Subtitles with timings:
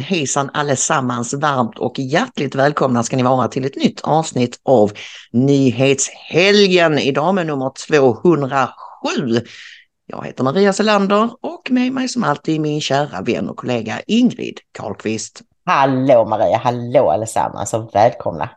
[0.00, 4.92] Hejsan hejsan allesammans, varmt och hjärtligt välkomna ska ni vara till ett nytt avsnitt av
[5.32, 6.98] Nyhetshelgen.
[6.98, 9.46] Idag med nummer 207.
[10.06, 14.60] Jag heter Maria Selander och med mig som alltid min kära vän och kollega Ingrid
[14.72, 15.42] Carlqvist.
[15.64, 18.50] Hallå Maria, hallå allesammans och välkomna.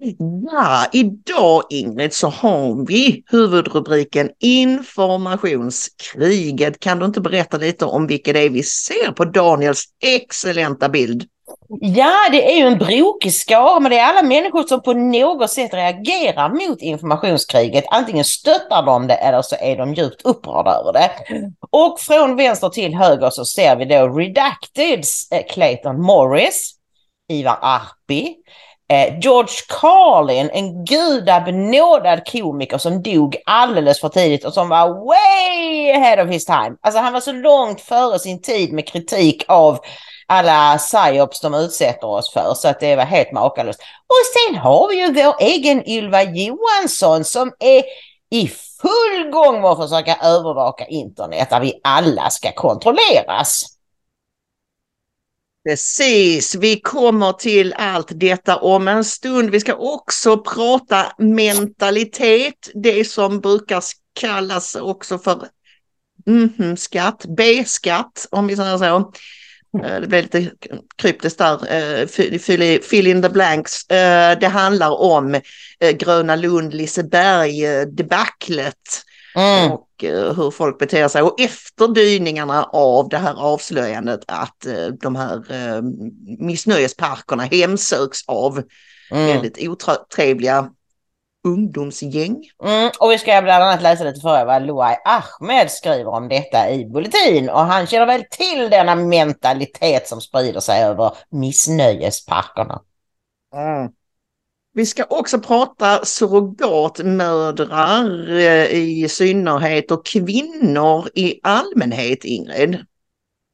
[0.00, 6.80] Ja, idag Ingrid så har vi huvudrubriken Informationskriget.
[6.80, 11.24] Kan du inte berätta lite om vilket det är vi ser på Daniels excellenta bild?
[11.80, 15.50] Ja, det är ju en brokig skara, men det är alla människor som på något
[15.50, 17.84] sätt reagerar mot informationskriget.
[17.88, 21.10] Antingen stöttar de det eller så är de djupt upprörda över det.
[21.70, 26.74] Och från vänster till höger så ser vi då Redacteds eh, Clayton Morris,
[27.28, 28.36] Ivar Arpi,
[28.92, 35.90] Eh, George Carlin, en gudabenådad komiker som dog alldeles för tidigt och som var way
[35.90, 36.76] ahead of his time.
[36.80, 39.78] Alltså han var så långt före sin tid med kritik av
[40.26, 43.80] alla psyops de utsätter oss för så att det var helt makalöst.
[43.80, 47.82] Och sen har vi ju vår egen Ylva Johansson som är
[48.30, 48.48] i
[48.80, 53.77] full gång med att försöka övervaka internet där vi alla ska kontrolleras.
[55.68, 59.50] Precis, vi kommer till allt detta om en stund.
[59.50, 63.82] Vi ska också prata mentalitet, det som brukar
[64.20, 65.48] kallas också för
[66.26, 69.12] mm, skatt, B-skatt om vi säger så.
[69.84, 70.50] Eh, det blev lite
[70.96, 73.90] kryptiskt där, eh, fill in the blanks.
[73.90, 75.40] Eh, det handlar om
[75.94, 79.04] Gröna Lund, Liseberg, debaclet.
[79.38, 79.72] Mm.
[79.72, 79.88] Och
[80.36, 84.66] hur folk beter sig och efterdyningarna av det här avslöjandet att
[85.00, 85.42] de här
[86.44, 88.62] missnöjesparkerna hemsöks av
[89.10, 89.26] mm.
[89.26, 90.70] väldigt otrevliga
[91.44, 92.44] ungdomsgäng.
[92.64, 96.70] Mm, och vi ska bland annat läsa lite för vad Luai Ahmed skriver om detta
[96.70, 102.82] i Bulletin och han känner väl till denna mentalitet som sprider sig över missnöjesparkerna.
[103.54, 103.92] Mm.
[104.78, 112.84] Vi ska också prata surrogatmödrar eh, i synnerhet och kvinnor i allmänhet, Ingrid.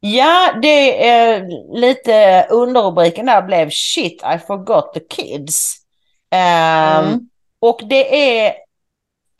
[0.00, 1.44] Ja, det är
[1.80, 5.76] lite underrubriken där blev Shit I forgot the kids.
[6.32, 7.20] Um, mm.
[7.60, 8.52] Och det är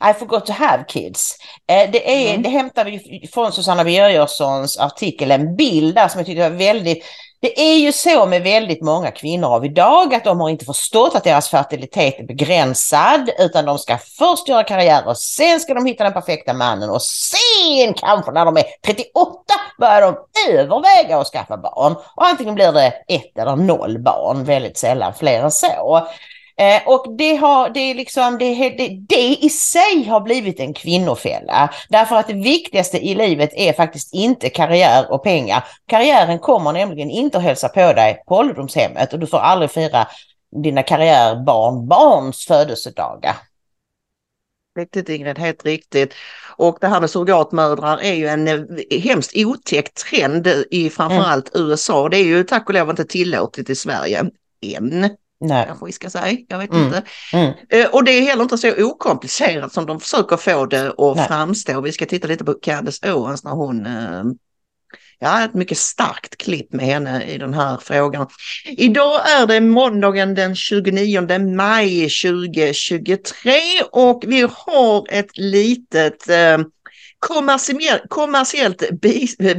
[0.09, 1.37] I forgot to have kids.
[1.71, 2.41] Uh, det, är, mm.
[2.41, 7.05] det hämtar vi från Susanna Birgerssons artikel, en bild där som jag tycker var väldigt
[7.45, 11.15] det är ju så med väldigt många kvinnor av idag att de har inte förstått
[11.15, 15.85] att deras fertilitet är begränsad utan de ska först göra karriär och sen ska de
[15.85, 20.15] hitta den perfekta mannen och sen kanske när de är 38 börjar de
[20.51, 21.95] överväga att skaffa barn.
[22.15, 26.07] Och antingen blir det ett eller noll barn, väldigt sällan fler än så.
[26.57, 30.73] Eh, och det, har, det, är liksom, det, det, det i sig har blivit en
[30.73, 31.73] kvinnofälla.
[31.89, 35.63] Därför att det viktigaste i livet är faktiskt inte karriär och pengar.
[35.87, 40.07] Karriären kommer nämligen inte att hälsa på dig på ålderdomshemmet och du får aldrig fira
[40.63, 43.35] dina karriärbarnbarns födelsedagar.
[44.79, 46.13] Riktigt Ingrid, helt riktigt.
[46.57, 51.69] Och det här med surrogatmödrar är ju en eh, hemskt otäck trend i framförallt mm.
[51.69, 52.09] USA.
[52.09, 54.25] Det är ju tack och lov inte tillåtet i Sverige
[54.61, 55.09] än.
[55.39, 55.65] Nej.
[55.67, 56.85] Kanske vi ska säga, jag vet mm.
[56.85, 57.03] inte.
[57.33, 57.53] Mm.
[57.69, 61.27] Eh, och det är heller inte så okomplicerat som de försöker få det att Nej.
[61.27, 61.81] framstå.
[61.81, 64.23] Vi ska titta lite på Candace Owens när hon eh,
[65.19, 68.27] Ja, ett mycket starkt klipp med henne i den här frågan.
[68.65, 73.51] Idag är det måndagen den 29 maj 2023
[73.91, 76.57] och vi har ett litet eh,
[78.09, 78.83] kommersiellt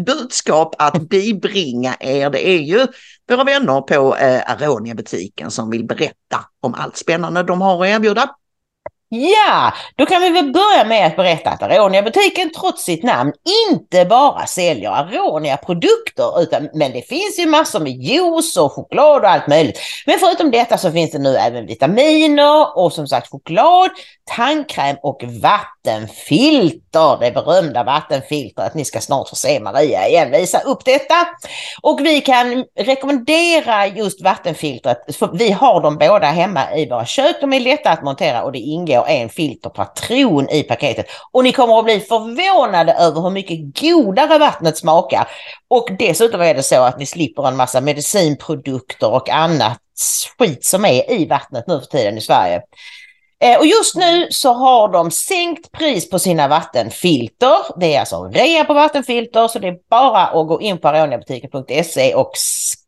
[0.07, 2.31] budskap att bibringa er.
[2.31, 2.87] Det är ju
[3.29, 8.31] våra vänner på eh, Aronia-butiken som vill berätta om allt spännande de har att erbjuda.
[9.09, 13.33] Ja, då kan vi väl börja med att berätta att Aronia-butiken trots sitt namn
[13.73, 19.31] inte bara säljer Aronia-produkter, utan, men det finns ju massor med juice och choklad och
[19.31, 19.79] allt möjligt.
[20.07, 23.91] Men förutom detta så finns det nu även vitaminer och som sagt choklad,
[24.37, 25.25] tandkräm och
[25.87, 27.19] vattenfilter.
[27.21, 28.75] Det berömda vattenfiltret.
[28.75, 31.15] Ni ska snart få se Maria igen visa upp detta.
[31.83, 37.37] Och vi kan rekommendera just vattenfiltret, för vi har dem båda hemma i våra kök.
[37.41, 41.07] De är lätta att montera och det ingår en filterpatron i paketet.
[41.33, 45.29] Och ni kommer att bli förvånade över hur mycket godare vattnet smakar.
[45.69, 49.79] Och dessutom är det så att ni slipper en massa medicinprodukter och annat
[50.39, 52.63] skit som är i vattnet nu för tiden i Sverige.
[53.43, 57.81] Eh, och just nu så har de sänkt pris på sina vattenfilter.
[57.81, 62.15] Det är alltså rea på vattenfilter så det är bara att gå in på aroniabutiken.se
[62.15, 62.33] och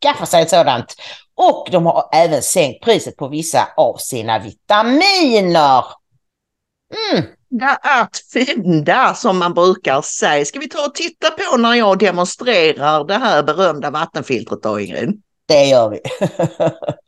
[0.01, 0.95] skaffa sig ett sådant.
[1.35, 5.85] Och de har även sänkt priset på vissa av sina vitaminer.
[7.11, 7.25] Mm.
[7.49, 10.45] Det är att fynda som man brukar säga.
[10.45, 15.21] Ska vi ta och titta på när jag demonstrerar det här berömda vattenfiltret då Ingrid?
[15.49, 15.99] Det gör vi.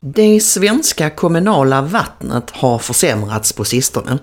[0.00, 4.18] det svenska kommunala vattnet har försämrats på sistone.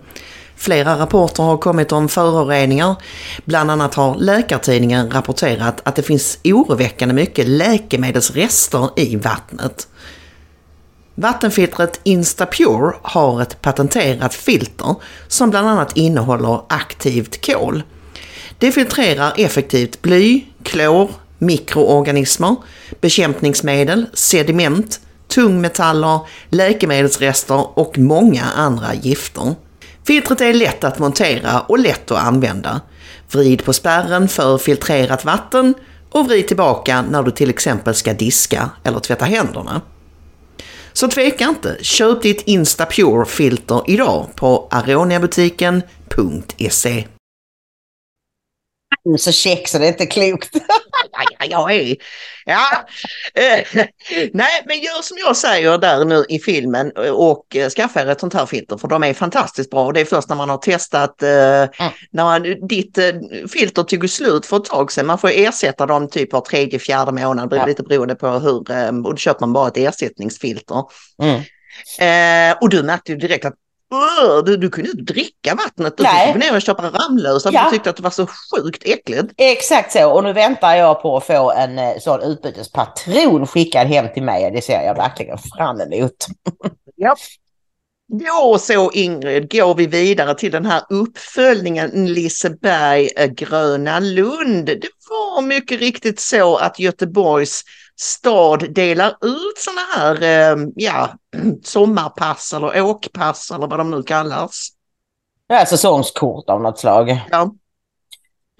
[0.56, 2.96] Flera rapporter har kommit om föroreningar.
[3.46, 9.88] Bland annat har Läkartidningen rapporterat att det finns oroväckande mycket läkemedelsrester i vattnet.
[11.16, 14.96] Vattenfiltret Instapure har ett patenterat filter
[15.28, 17.84] som bland annat innehåller aktivt kol.
[18.58, 22.56] Det filtrerar effektivt bly, klor, mikroorganismer,
[23.02, 26.20] bekämpningsmedel, sediment, tungmetaller,
[26.50, 29.56] läkemedelsrester och många andra gifter.
[30.08, 32.82] Filtret är lätt att montera och lätt att använda.
[33.32, 35.74] Vrid på spärren för filtrerat vatten
[36.10, 39.82] och vrid tillbaka när du till exempel ska diska eller tvätta händerna.
[40.94, 47.06] Så tveka inte, köp ditt Instapure-filter idag på aroniabutiken.se
[49.18, 50.50] så check så det är inte klokt.
[51.40, 51.96] ja, jag är...
[52.46, 52.88] Ja.
[53.34, 53.66] Eh,
[54.34, 58.20] nej, men gör som jag säger där nu i filmen och eh, skaffa er ett
[58.20, 59.92] sånt här filter för de är fantastiskt bra.
[59.92, 61.94] Det är först när man har testat, eh, mm.
[62.12, 63.00] när man, ditt
[63.54, 65.06] filter tog slut för ett tag sedan.
[65.06, 67.66] Man får ersätta dem typ var tredje, fjärde månad, ja.
[67.66, 68.58] lite beroende på hur,
[69.06, 70.84] och då köper man bara ett ersättningsfilter.
[71.22, 71.42] Mm.
[72.00, 73.56] Eh, och du märkte ju direkt att
[74.46, 75.98] du, du kunde inte dricka vattnet.
[75.98, 77.64] Du fick gå ner och köpa Ramlösa ja.
[77.64, 79.34] du tyckte att det var så sjukt äckligt.
[79.38, 84.06] Exakt så och nu väntar jag på att få en eh, sån utbytespatron skickad hem
[84.14, 84.52] till mig.
[84.52, 86.28] Det ser jag verkligen fram emot.
[86.96, 87.16] ja.
[88.12, 94.66] Då så Ingrid går vi vidare till den här uppföljningen Liseberg eh, Gröna Lund.
[94.66, 97.64] Det var mycket riktigt så att Göteborgs
[98.00, 101.10] stad delar ut sådana här eh, ja,
[101.64, 104.70] sommarpass eller åkpass eller vad de nu kallas.
[105.48, 107.20] Ja, säsongskort av något slag.
[107.32, 107.52] Ja.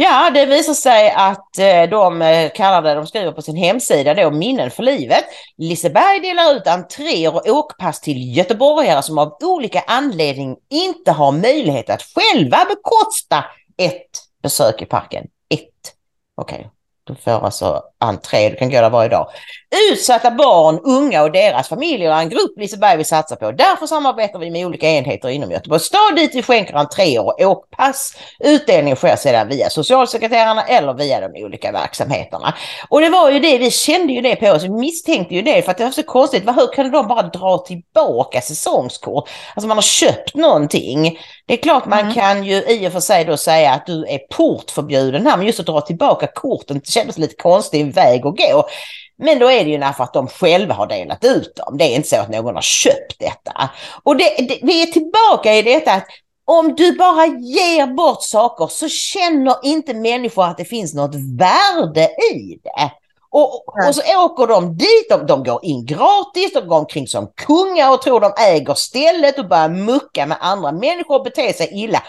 [0.02, 4.14] Ja, det visar sig att eh, de eh, kallar det, de skriver på sin hemsida
[4.14, 5.26] då, Minnen för livet.
[5.58, 11.90] Liseberg delar ut entréer och åkpass till göteborgare som av olika anledning inte har möjlighet
[11.90, 13.46] att själva bekosta
[13.78, 15.28] ett besök i parken.
[15.50, 15.94] Ett.
[16.36, 16.58] Okej.
[16.58, 16.70] Okay.
[17.04, 19.28] Du får alltså entré, du kan gå där varje dag.
[19.92, 23.52] Utsatta barn, unga och deras familjer är en grupp Liseberg vill satsa på.
[23.52, 28.18] Därför samarbetar vi med olika enheter inom Göteborgs stad dit vi skänker entréer och åkpass.
[28.40, 32.54] Utdelningen sker sedan via socialsekreterarna eller via de olika verksamheterna.
[32.90, 35.62] Och det var ju det, vi kände ju det på oss, vi misstänkte ju det
[35.62, 36.44] för att det var så konstigt.
[36.48, 39.30] Hur kan de bara dra tillbaka säsongskort?
[39.56, 41.20] Alltså man har köpt någonting.
[41.46, 42.14] Det är klart man mm.
[42.14, 45.60] kan ju i och för sig då säga att du är portförbjuden här, men just
[45.60, 47.36] att dra tillbaka korten det kändes lite
[47.90, 48.70] konstig väg att gå.
[49.18, 51.78] Men då är det ju för att de själva har delat ut dem.
[51.78, 53.70] Det är inte så att någon har köpt detta.
[54.04, 56.08] Och det, det, vi är tillbaka i detta att
[56.46, 62.10] om du bara ger bort saker så känner inte människor att det finns något värde
[62.34, 62.92] i det.
[63.32, 67.28] Och, och så åker de dit, de, de går in gratis, de går omkring som
[67.36, 71.70] kungar och tror de äger stället och börjar mucka med andra människor och bete sig
[71.72, 72.04] illa.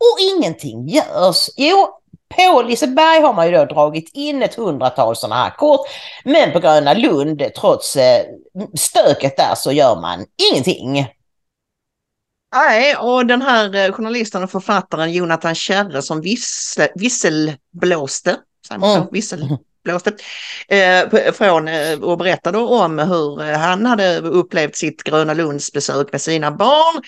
[0.00, 1.48] Och ingenting görs.
[1.56, 2.01] Jo,
[2.36, 5.80] på Liseberg har man ju då dragit in ett hundratal sådana här kort.
[6.24, 8.24] Men på Gröna Lund, trots eh,
[8.74, 11.06] stöket där, så gör man ingenting.
[12.54, 18.36] Nej, och den här eh, journalisten och författaren Jonathan Kärre som vissel, visselblåste,
[18.70, 19.06] mm.
[19.12, 20.12] visselblåste
[20.68, 26.20] eh, från, eh, och berättade om hur han hade upplevt sitt Gröna Lunds besök med
[26.20, 27.02] sina barn.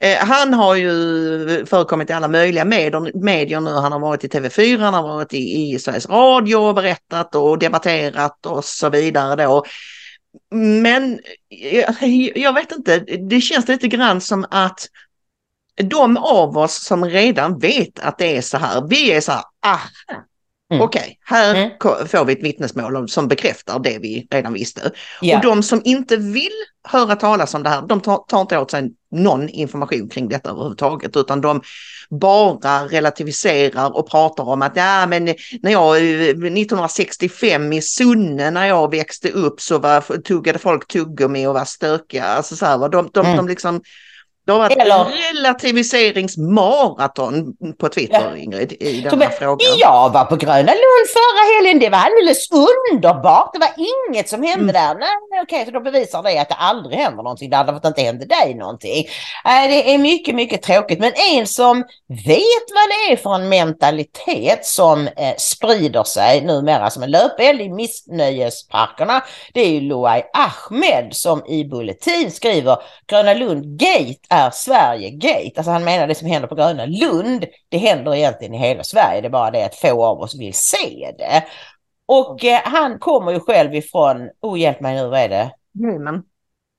[0.00, 3.70] Eh, han har ju förekommit i alla möjliga medier, medier nu.
[3.70, 7.58] Han har varit i TV4, han har varit i, i Sveriges Radio och berättat och
[7.58, 9.64] debatterat och så vidare då.
[10.50, 11.94] Men jag,
[12.34, 14.88] jag vet inte, det känns lite grann som att
[15.82, 19.42] de av oss som redan vet att det är så här, vi är så här,
[19.60, 19.80] ah,
[20.70, 20.82] Mm.
[20.82, 21.70] okej, här Mm.
[22.08, 24.90] får vi ett vittnesmål som bekräftar det vi redan visste.
[25.20, 25.36] Ja.
[25.36, 26.52] Och de som inte vill
[26.88, 30.50] höra talas om det här, de tar, tar inte åt sig någon information kring detta
[30.50, 31.62] överhuvudtaget, utan de
[32.10, 35.24] bara relativiserar och pratar om att ja, men
[35.62, 41.46] när jag eh, 1965 i Sunne när jag växte upp så var, tuggade folk tuggummi
[41.46, 42.24] och var stökiga.
[42.24, 43.36] Alltså så här, de, de, Mm.
[43.36, 43.80] de liksom
[44.46, 48.36] det har varit Eller- relativiseringsmaraton på Twitter, Ja.
[48.36, 49.58] Ingrid, i Som denna är- frågan.
[49.78, 51.78] Jag var på Gröna Lund förra helgen.
[51.78, 53.50] Det var alldeles underbart.
[53.52, 53.70] Det var
[54.08, 54.72] inget som hände Mm.
[54.74, 54.94] där.
[54.94, 55.08] Nej,
[55.42, 58.02] okej, så då bevisar det att det aldrig händer någonting där för att det inte
[58.02, 59.04] hände dig någonting.
[59.44, 60.98] Det är mycket, mycket tråkigt.
[60.98, 66.90] Men en som vet vad det är för en mentalitet som eh, sprider sig numera
[66.90, 69.22] som en löpeld i missnöjesparkerna.
[69.54, 72.76] Det är ju Loai Ahmed som i Bulletin skriver
[73.06, 75.52] Gröna Lund Gate är Sverige Gate.
[75.56, 79.20] Alltså han menar det som händer på Gröna Lund, det händer egentligen i hela Sverige.
[79.20, 81.44] Det är bara det att få av oss vill se det.
[82.06, 85.50] Och eh, han kommer ju själv ifrån, oh hjälp mig nu, vad är det?
[85.72, 86.22] Jemen.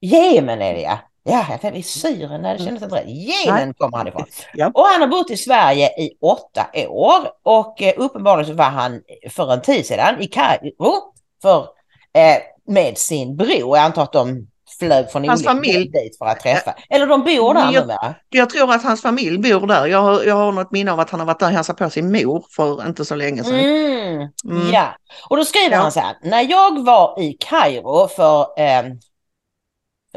[0.02, 1.00] Jemen är det ja.
[1.30, 3.08] Ja, jag tänkte i Syrien, nej det kändes inte rätt.
[3.08, 4.26] Jemen kommer han ifrån.
[4.54, 4.72] Ja.
[4.74, 9.02] Och han har bott i Sverige i åtta år och eh, uppenbarligen så var han
[9.30, 11.62] för en tid sedan i Kairo för,
[12.14, 12.38] eh,
[12.68, 13.78] med sin bror.
[13.78, 14.48] Jag antar att de
[14.79, 15.89] flög från Hans olika familj.
[15.91, 16.74] dit för att träffa.
[16.89, 18.15] Eller de bor där Jag- numera.
[18.29, 19.86] Jag tror att hans familj bor där.
[19.86, 21.89] Jag har, jag har något minne av att han har varit där och hälsat på
[21.89, 23.60] sin mor för inte så länge sedan.
[23.60, 24.74] Mm, Mm.
[24.74, 24.88] Ja,
[25.29, 25.81] och då skriver Ja.
[25.81, 26.15] han så här.
[26.24, 28.84] När jag var i Kairo för eh,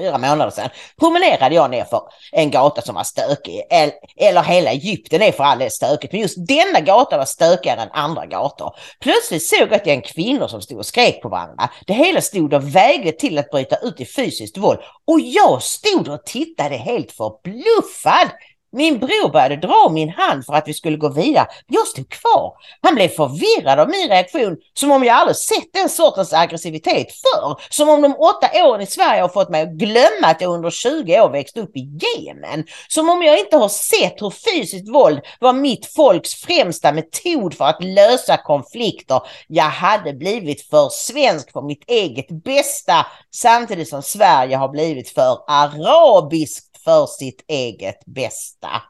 [0.01, 0.69] fyra månader sedan
[1.01, 2.03] promenerade jag ner för
[2.33, 3.63] en gata som var stökig.
[3.71, 7.81] Eller, eller hela Egypten är för all del stökigt, men just denna gata var stökigare
[7.81, 8.75] än andra gator.
[9.01, 11.71] Plötsligt såg jag ett en kvinnor som stod och skrek på varandra.
[11.87, 14.79] Det hela stod och vägde till att bryta ut i fysiskt våld.
[15.07, 18.31] Och jag stod och tittade helt förbluffad.
[18.73, 21.47] Min bror började dra min hand för att vi skulle gå vidare.
[21.67, 22.53] Jag stod kvar.
[22.83, 27.61] Han blev förvirrad av min reaktion som om jag aldrig sett den sortens aggressivitet förr.
[27.71, 30.71] Som om de åtta åren i Sverige har fått mig att glömma att jag under
[30.71, 32.65] 20 år växte upp i Jemen.
[32.89, 37.65] Som om jag inte har sett hur fysiskt våld var mitt folks främsta metod för
[37.65, 39.21] att lösa konflikter.
[39.47, 45.39] Jag hade blivit för svensk för mitt eget bästa samtidigt som Sverige har blivit för
[45.47, 48.83] arabiskt för sitt eget bästa.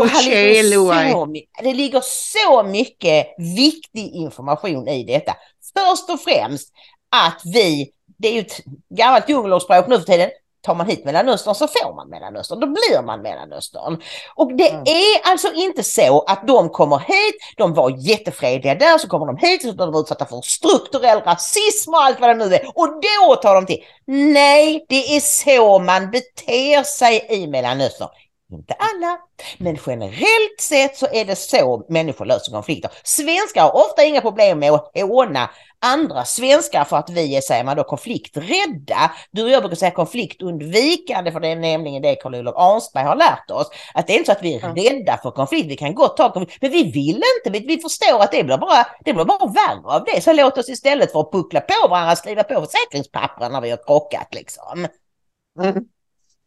[0.00, 1.26] Och här ligger så
[1.62, 3.26] det ligger så mycket
[3.56, 5.36] viktig information i detta.
[5.74, 6.72] Först och främst
[7.08, 8.60] att vi, det är ju ett
[8.98, 10.30] gammalt djungelordspråk nu för tiden,
[10.62, 14.02] tar man hit Mellanöstern så får man Mellanöstern, då blir man Mellanöstern.
[14.34, 14.82] Och det Mm.
[14.82, 19.36] är alltså inte så att de kommer hit, de var jättefredliga där, så kommer de
[19.36, 22.66] hit så blir de utsatta för strukturell rasism och allt vad det nu är.
[22.74, 23.84] Och då tar de till.
[24.06, 28.08] Nej, det är så man beter sig i Mellanöstern.
[28.52, 29.18] Inte alla,
[29.58, 32.90] men generellt sett så är det så människor löser konflikter.
[33.04, 37.64] Svenskar har ofta inga problem med att håna andra svenskar för att vi är, säger
[37.64, 39.12] man då, konflikträdda.
[39.30, 43.50] Du och jag brukar säga konfliktundvikande för det är nämligen det Carl-Olof Arnstberg har lärt
[43.50, 43.70] oss.
[43.94, 46.32] Att det är inte så att vi är rädda för konflikt, vi kan gott ta
[46.32, 49.46] konflikt, men vi vill inte, vi, vi förstår att det blir, bara, det blir bara
[49.46, 50.20] värre av det.
[50.20, 53.84] Så låt oss istället för att puckla på varandra skriva på försäkringspapper när vi har
[53.86, 54.86] krockat liksom.
[55.60, 55.84] Mm.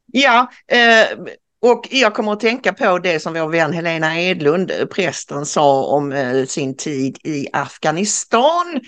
[0.06, 1.08] Ja, eh,
[1.64, 5.84] och jag kommer att tänka på det som vår vän Helena Edlund, eh, prästen, sa
[5.84, 8.80] om eh, sin tid i Afghanistan.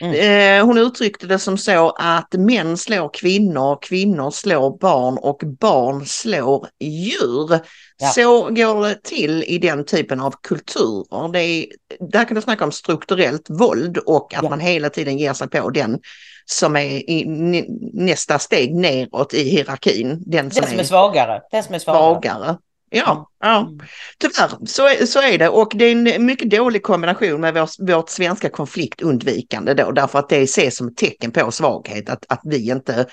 [0.00, 0.14] Mm.
[0.60, 6.06] Eh, hon uttryckte det som så att män slår kvinnor, kvinnor slår barn och barn
[6.06, 7.60] slår djur.
[7.98, 8.08] Ja.
[8.08, 11.32] Så går det till i den typen av kulturer.
[11.32, 11.66] Det är,
[12.10, 14.50] där kan du snacka om strukturellt våld och att Ja.
[14.50, 15.98] man hela tiden ger sig på den
[16.44, 20.22] som är i nä- nästa steg neråt i hierarkin.
[20.26, 21.40] Den som, Den som är svagare.
[21.50, 22.02] Den som är svagare.
[22.22, 22.56] svagare.
[22.94, 23.58] Ja, ja.
[23.60, 23.80] Mm.
[24.18, 27.86] tyvärr så är, så är det och det är en mycket dålig kombination med vår,
[27.94, 32.40] vårt svenska konfliktundvikande då därför att det ses som ett tecken på svaghet att, att
[32.44, 33.06] vi inte,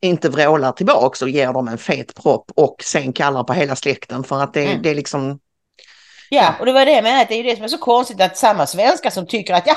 [0.00, 4.24] inte vrålar tillbaks och ger dem en fet propp och sen kallar på hela släkten
[4.24, 4.82] för att det, Mm.
[4.82, 5.38] det är liksom
[6.30, 8.20] Ja, och det var det jag menade, det är ju det som är så konstigt
[8.20, 9.76] att samma svenskar som tycker att ja,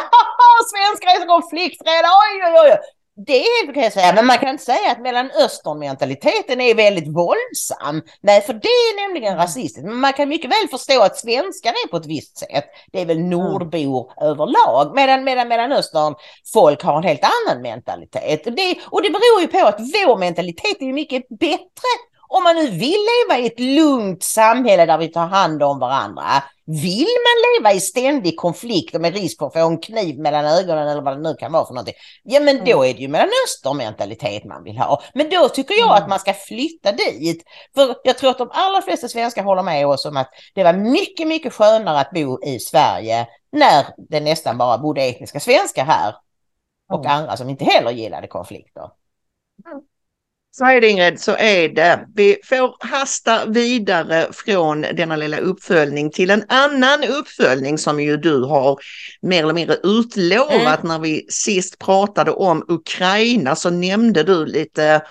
[0.73, 2.77] svenskar är så konflikträdda, oj, oj, oj.
[3.25, 8.01] Det kan jag säga, men man kan inte säga att Mellanöstern-mentaliteten är väldigt våldsam.
[8.21, 9.85] Nej, för det är nämligen rasistiskt.
[9.85, 12.65] Men man kan mycket väl förstå att svenskar är på ett visst sätt.
[12.91, 14.95] Det är väl nordbor överlag.
[14.95, 18.47] Medan, medan Mellanöstern-folk har en helt annan mentalitet.
[18.47, 21.89] Och det, och det beror ju på att vår mentalitet är mycket bättre
[22.29, 26.23] om man nu vill leva i ett lugnt samhälle där vi tar hand om varandra,
[26.71, 30.45] Vill man leva i ständig konflikt och med risk för att få en kniv mellan
[30.45, 31.93] ögonen eller vad det nu kan vara för någonting.
[32.23, 35.01] Ja men då är det ju mellanöstern-mentalitet man vill ha.
[35.13, 37.43] Men då tycker jag att man ska flytta dit.
[37.75, 40.73] För jag tror att de allra flesta svenskar håller med oss om att det var
[40.73, 46.15] mycket, mycket skönare att bo i Sverige när det nästan bara bodde etniska svenskar här.
[46.93, 48.89] Och andra som inte heller gillade konflikter.
[50.51, 52.07] Så är det Ingrid, så är det.
[52.15, 58.43] Vi får hasta vidare från denna lilla uppföljning till en annan uppföljning som ju du
[58.43, 58.77] har
[59.21, 60.83] mer eller mindre utlovat.
[60.83, 60.87] Mm.
[60.87, 65.01] När vi sist pratade om Ukraina så nämnde du lite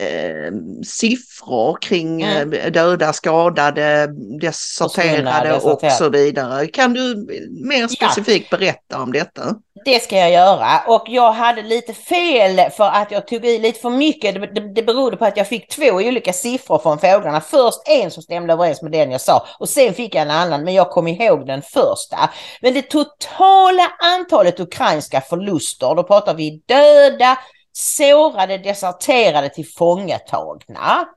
[0.00, 0.52] eh,
[0.86, 2.52] siffror kring mm.
[2.52, 4.08] Eh, döda, skadade,
[4.40, 6.66] deserterade och, och så vidare.
[6.66, 7.26] Kan du
[7.68, 8.58] mer specifikt ja.
[8.58, 9.54] berätta om detta?
[9.84, 13.80] Det ska jag göra och jag hade lite fel för att jag tog i lite
[13.80, 14.34] för mycket.
[14.34, 17.40] Det, det, det berodde på att jag fick två olika siffror från fåglarna.
[17.40, 20.64] Först en som stämde överens med den jag sa och sen fick jag en annan
[20.64, 22.30] men jag kom ihåg den första.
[22.62, 27.38] Men det totala antalet ukrainska förluster, då pratar vi döda,
[27.76, 31.08] sårade, deserterade, tillfångatagna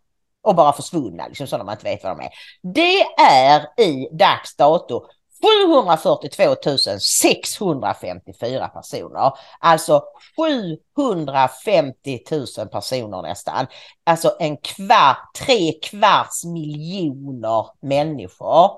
[0.41, 2.29] och bara försvunna, liksom sådana man inte vet vad de är.
[2.73, 5.05] Det är i dags dato
[5.41, 6.55] 742
[6.99, 9.31] 654 personer.
[9.59, 10.03] Alltså
[10.35, 12.19] 750
[12.57, 13.67] 000 personer nästan.
[14.03, 18.71] Alltså en kvart, tre kvarts miljoner människor.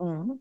[0.00, 0.38] Mm.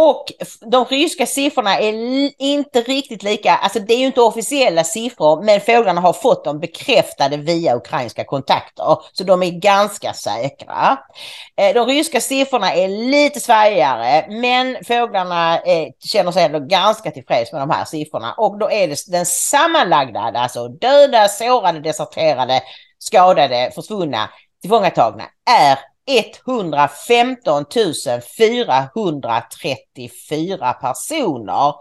[0.00, 1.92] Och de ryska siffrorna är
[2.38, 6.60] inte riktigt lika, alltså det är ju inte officiella siffror, men fåglarna har fått dem
[6.60, 10.98] bekräftade via ukrainska kontakter, så de är ganska säkra.
[11.56, 17.52] Eh, de ryska siffrorna är lite svajigare, men fåglarna är, känner sig ändå ganska tillfreds
[17.52, 18.32] med de här siffrorna.
[18.32, 22.62] Och då är det den sammanlagda, alltså döda, sårade, deserterade,
[22.98, 24.30] skadade, försvunna,
[24.62, 25.78] tillfångatagna, är
[26.08, 27.64] 115
[28.38, 31.74] 434 personer.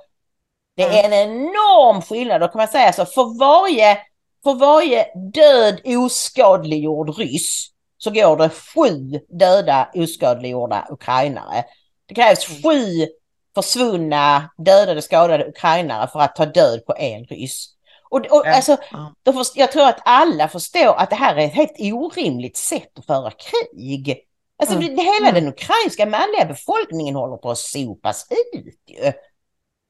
[0.76, 2.42] Det är en enorm skillnad.
[2.42, 3.98] Då kan man säga så för varje,
[4.44, 11.66] för varje död oskadliggjord ryss så går det sju döda oskadliggjorda ukrainare.
[12.06, 12.64] Det krävs mm.
[12.64, 13.08] sju
[13.56, 17.77] försvunna, dödade, skadade ukrainare för att ta död på en ryss.
[18.10, 18.56] Och, och ja.
[18.56, 19.34] alltså, ja.
[19.34, 23.06] Först, jag tror att alla förstår att det här är ett helt orimligt sätt att
[23.06, 24.24] föra krig.
[24.60, 24.96] Alltså mm.
[24.96, 25.34] det, hela mm.
[25.34, 29.12] den ukrainska manliga befolkningen håller på att sopas ut ju.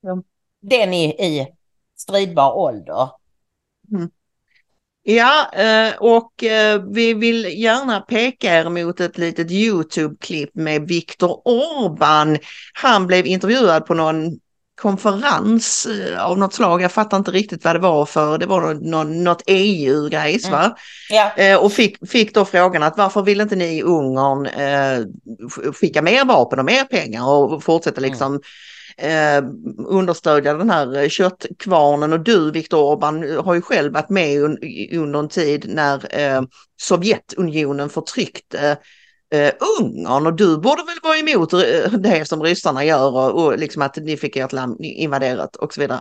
[0.01, 0.23] Ja.
[0.61, 1.47] Den i, i
[1.97, 3.09] stridbar ålder.
[3.91, 4.09] Mm.
[5.09, 11.41] Ja, eh, och eh, vi vill gärna peka er mot ett litet Youtube-klipp med Viktor
[11.45, 12.37] Orban.
[12.73, 14.39] Han blev intervjuad på någon
[14.77, 16.81] konferens eh, av något slag.
[16.81, 20.59] Jag fattar inte riktigt vad det var för, det var någon, något EU-grejs mm.
[20.59, 20.77] va?
[21.37, 25.05] Eh, och fick, fick då frågan att varför vill inte ni i Ungern eh,
[25.73, 28.09] skicka mer vapen och mer pengar och fortsätta mm.
[28.09, 28.41] liksom
[28.97, 29.43] eh,
[29.87, 34.57] understödja den här köttkvarnen och du Viktor Orban har ju själv varit med un,
[34.91, 36.41] under en tid när eh,
[36.81, 38.77] Sovjetunionen förtryckte
[39.33, 41.59] eh, Ungern och du borde väl vara emot eh,
[41.99, 45.81] det som ryssarna gör och, och liksom att ni fick ert land invaderat och så
[45.81, 45.99] vidare.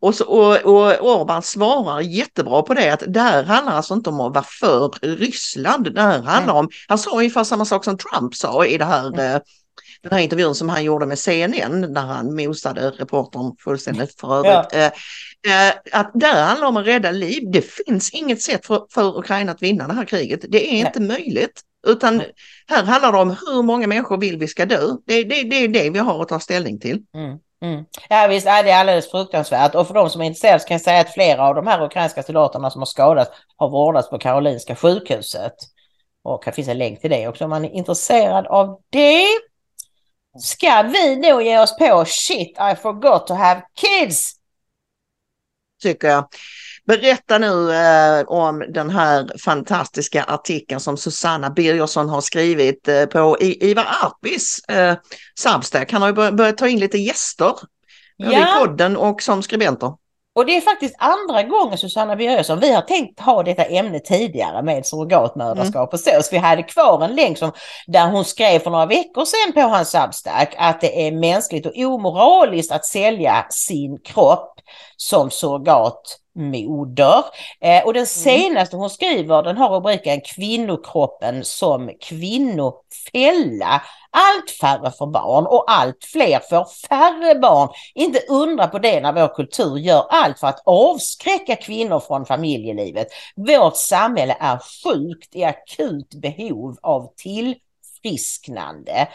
[0.00, 4.10] Och, så, och, och Orban svarar jättebra på det att det här handlar alltså inte
[4.10, 5.94] om att vara för Ryssland.
[5.94, 9.06] Det här handlar om, han sa ungefär samma sak som Trump sa i det här
[9.06, 9.34] mm.
[9.34, 9.40] eh,
[10.02, 14.72] den här intervjun som han gjorde med CNN när han mosade reportern fullständigt för övrigt.
[14.72, 14.78] Ja.
[14.78, 17.42] Eh, eh, att där handlar om att rädda liv.
[17.52, 20.44] Det finns inget sätt för, för Ukraina att vinna det här kriget.
[20.48, 20.80] Det är Nej.
[20.80, 21.62] inte möjligt.
[21.86, 22.22] Utan
[22.66, 24.80] här handlar det om hur många människor vill vi ska dö.
[25.06, 27.02] Det, det, det är det vi har att ta ställning till.
[27.14, 27.38] Mm.
[27.62, 27.84] Mm.
[28.08, 31.00] Ja visst, det är alldeles fruktansvärt och för de som är intresserade kan jag säga
[31.00, 35.54] att flera av de här ukrainska soldaterna som har skadats har vårdats på Karolinska sjukhuset.
[36.22, 39.26] Och det finns en länk till det också om man är intresserad av det.
[40.38, 44.32] Ska vi då ge oss på shit I forgot to have kids?
[45.82, 46.28] Tycker jag.
[46.90, 53.36] Berätta nu eh, om den här fantastiska artikeln som Susanna Birgersson har skrivit eh, på
[53.40, 54.94] I Ivar Arpis eh,
[55.38, 55.92] Substack.
[55.92, 57.52] Han har ju börjat ta in lite gäster
[58.16, 58.30] ja.
[58.30, 59.92] i podden och som skribenter.
[60.34, 64.62] Och det är faktiskt andra gången Susanna Birgersson, vi har tänkt ha detta ämne tidigare
[64.62, 65.88] med surrogatmödraskap mm.
[65.92, 66.22] och så.
[66.22, 67.52] Så vi hade kvar en länk som,
[67.86, 71.72] där hon skrev för några veckor sedan på hans Substack att det är mänskligt och
[71.76, 74.60] omoraliskt att sälja sin kropp
[74.96, 77.24] som surrogat moder.
[77.60, 78.06] Eh, och den mm.
[78.06, 83.82] senaste hon skriver den har rubriken Kvinnokroppen som kvinnofälla.
[84.12, 87.68] Allt färre för barn och allt fler får färre barn.
[87.94, 93.06] Inte undra på det när vår kultur gör allt för att avskräcka kvinnor från familjelivet.
[93.36, 99.08] Vårt samhälle är sjukt i akut behov av tillfrisknande.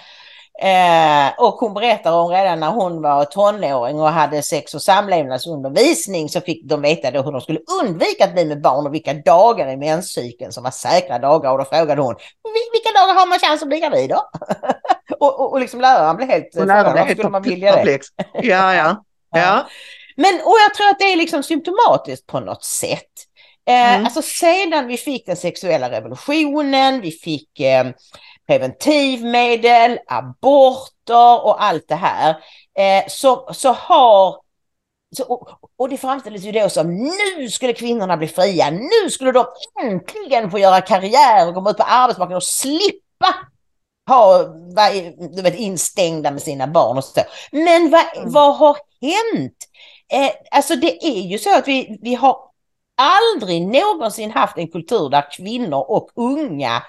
[0.61, 6.29] Eh, och hon berättar om redan när hon var tonåring och hade sex och samlevnadsundervisning
[6.29, 9.13] så fick de veta då hur de skulle undvika att bli med barn och vilka
[9.13, 11.51] dagar i menscykeln som var säkra dagar.
[11.51, 12.15] Och då frågade hon
[12.73, 14.29] vilka dagar har man chans att bli gravid då?
[15.19, 17.99] och, och, och liksom läraren blev helt blev skulle man vilja det?
[18.33, 19.03] Ja, ja.
[19.31, 19.67] ja.
[20.15, 23.11] Men och jag tror att det är liksom symptomatiskt på något sätt.
[23.67, 24.05] Eh, Mm.
[24.05, 27.85] Alltså sedan vi fick den sexuella revolutionen, vi fick eh,
[28.47, 32.29] preventivmedel, aborter och allt det här.
[32.77, 34.36] Eh, så, så har,
[35.17, 35.45] så,
[35.77, 39.45] och, det framställdes ju då som nu skulle kvinnorna bli fria, nu skulle de
[39.84, 43.36] äntligen få göra karriär och komma ut på arbetsmarknaden och slippa
[44.10, 44.43] ha,
[45.36, 47.21] du vet, instängda med sina barn och så.
[47.51, 48.31] Men vad, Mm.
[48.31, 49.58] vad har hänt?
[50.13, 52.38] Eh, alltså det är ju så att vi, vi har
[52.97, 56.84] aldrig någonsin haft en kultur där kvinnor och unga,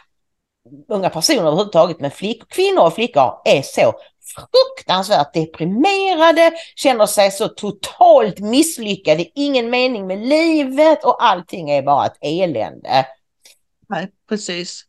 [0.88, 3.94] unga personer överhuvudtaget, men flick, kvinnor och flickor är så
[4.36, 12.06] fruktansvärt deprimerade, känner sig så totalt misslyckade, ingen mening med livet och allting är bara
[12.06, 13.06] ett elände.
[13.88, 14.84] Nej, precis.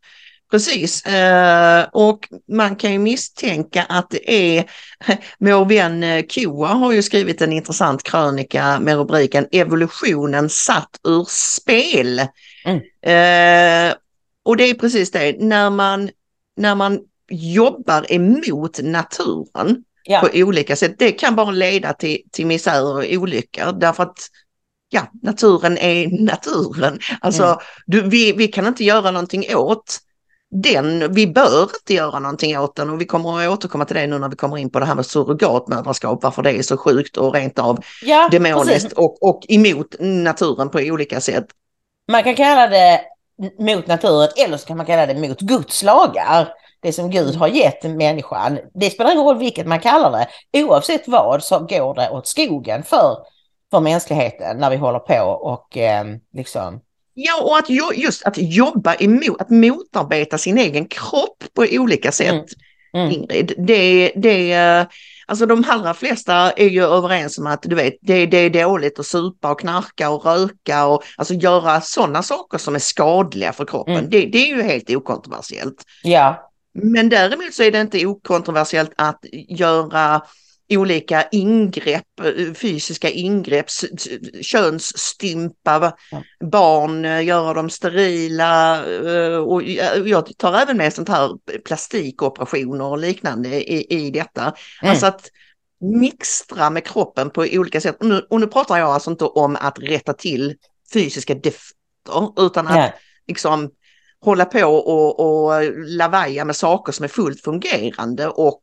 [0.51, 2.19] Precis, eh, och
[2.51, 4.65] man kan ju misstänka att det är,
[5.39, 11.25] vår vän eh, Koa har ju skrivit en intressant krönika med rubriken Evolutionen satt ur
[11.29, 12.21] spel.
[12.65, 12.81] Mm.
[14.47, 16.09] Och det är precis det, när man,
[16.57, 22.45] när man jobbar emot naturen Ja, på olika sätt, det kan bara leda till, till
[22.45, 24.27] misär och olyckor därför att
[24.89, 26.99] ja, naturen är naturen.
[27.21, 27.57] Alltså, Mm.
[27.85, 29.97] du, vi, vi kan inte göra någonting åt
[30.51, 34.07] den, vi bör inte göra någonting åt den och vi kommer att återkomma till det
[34.07, 37.17] nu när vi kommer in på det här med surrogatmödraskap, varför det är så sjukt
[37.17, 41.45] och rent av ja demoniskt och, och emot naturen på olika sätt.
[42.11, 43.01] Man kan kalla det
[43.59, 46.53] mot naturen eller så kan man kalla det mot Guds lagar.
[46.79, 48.59] Det som Gud har gett människan.
[48.73, 50.27] Det spelar ingen roll vilket man kallar det.
[50.63, 53.17] Oavsett vad så går det åt skogen för,
[53.71, 56.81] för mänskligheten när vi håller på och eh, liksom...
[57.13, 62.29] Ja, och att just att jobba emot, att motarbeta sin egen kropp på olika sätt.
[62.33, 62.45] Mm.
[62.93, 63.11] Mm.
[63.11, 64.85] Ingrid, det, det, eh,
[65.27, 68.99] alltså de allra flesta är ju överens om att du vet, det, det är dåligt
[68.99, 73.65] att supa och knarka och röka och alltså göra sådana saker som är skadliga för
[73.65, 73.97] kroppen.
[73.97, 74.09] Mm.
[74.09, 75.83] Det, det är ju helt okontroversiellt.
[76.03, 80.21] Ja, Men däremot så är det inte okontroversiellt att göra
[80.69, 83.65] olika ingrepp, eh, fysiska ingrepp,
[84.41, 86.23] könsstympa Ja.
[86.39, 91.29] barn, eh, göra dem sterila eh, och jag jag tar även med sånt här
[91.65, 94.41] plastikoperationer och liknande i, i detta.
[94.41, 94.91] Mm.
[94.91, 95.29] Alltså att
[95.79, 97.97] mixtra med kroppen på olika sätt.
[97.99, 100.55] Och nu, och nu pratar jag alltså inte om att rätta till
[100.93, 102.93] fysiska defekter utan att nej.
[103.27, 103.69] liksom
[104.21, 108.61] hålla på och, och lavaja med saker som är fullt fungerande och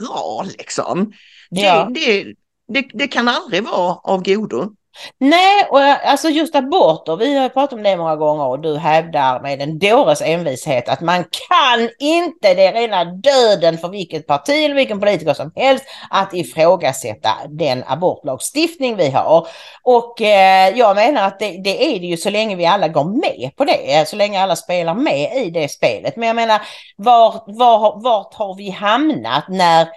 [0.00, 1.12] bra liksom.
[1.50, 1.84] Ja.
[1.94, 2.34] Det, det,
[2.68, 4.72] det, det kan aldrig vara av godo.
[5.18, 8.76] Nej, och alltså just aborter, vi har ju pratat om det många gånger och du
[8.76, 14.26] hävdar med en dåres envishet att man kan inte, det är rena döden för vilket
[14.26, 19.46] parti eller vilken politiker som helst att ifrågasätta den abortlagstiftning vi har.
[19.82, 23.04] Och eh, jag menar att det, det är det ju så länge vi alla går
[23.04, 26.16] med på det, så länge alla spelar med i det spelet.
[26.16, 26.60] Men jag menar,
[26.96, 29.88] var, var, vart har vi hamnat när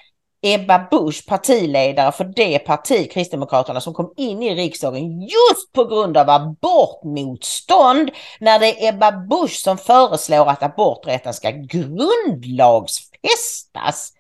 [0.46, 6.18] Ebba Busch, partiledare för det parti, Kristdemokraterna, som kom in i riksdagen just på grund
[6.18, 14.14] av abortmotstånd, när det är Ebba Busch som föreslår att aborträtten ska grundlagsfästas.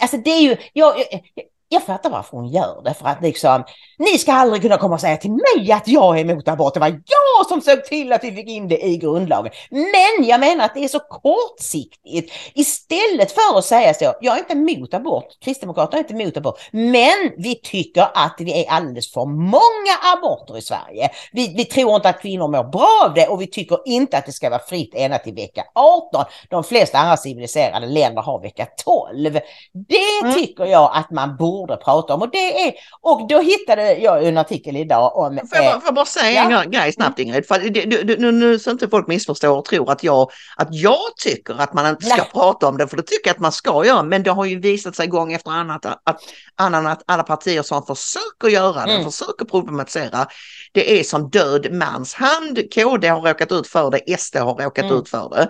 [0.00, 1.20] Alltså det är ju, jag, jag,
[1.68, 3.64] jag fattar varför hon gör det, för att liksom,
[3.98, 6.74] ni ska aldrig kunna komma och säga till mig att jag är emot abort.
[6.74, 9.52] Det var jag som såg till att vi fick in det i grundlagen.
[9.70, 12.32] Men jag menar att det är så kortsiktigt.
[12.54, 16.60] Istället för att säga så, jag är inte emot abort, Kristdemokraterna är inte emot abort,
[16.72, 21.10] men vi tycker att det är alldeles för många aborter i Sverige.
[21.32, 24.26] Vi, vi tror inte att kvinnor mår bra av det och vi tycker inte att
[24.26, 26.24] det ska vara fritt ända till vecka 18.
[26.50, 29.32] De flesta andra civiliserade länder har vecka 12.
[29.72, 30.34] Det Mm.
[30.34, 34.38] tycker jag att man borde prata om och det är, och då hittade jag en
[34.38, 36.62] artikel idag om Får jag, eh, får jag bara säga en ja.
[36.62, 39.64] gre- grej snabbt Ingrid, för det, det, det, nu, nu så inte folk missförstår och
[39.64, 42.30] tror att jag, att jag tycker att man inte ska Nej.
[42.32, 44.60] prata om det, för det tycker jag att man ska göra, men det har ju
[44.60, 46.20] visat sig gång efter annan att, att,
[46.56, 49.04] annan att alla partier som försöker göra det, Mm.
[49.10, 50.26] försöker problematisera,
[50.72, 52.58] det är som död mans hand.
[52.74, 54.96] KD har råkat ut för det, SD har råkat Mm.
[54.98, 55.48] ut för det.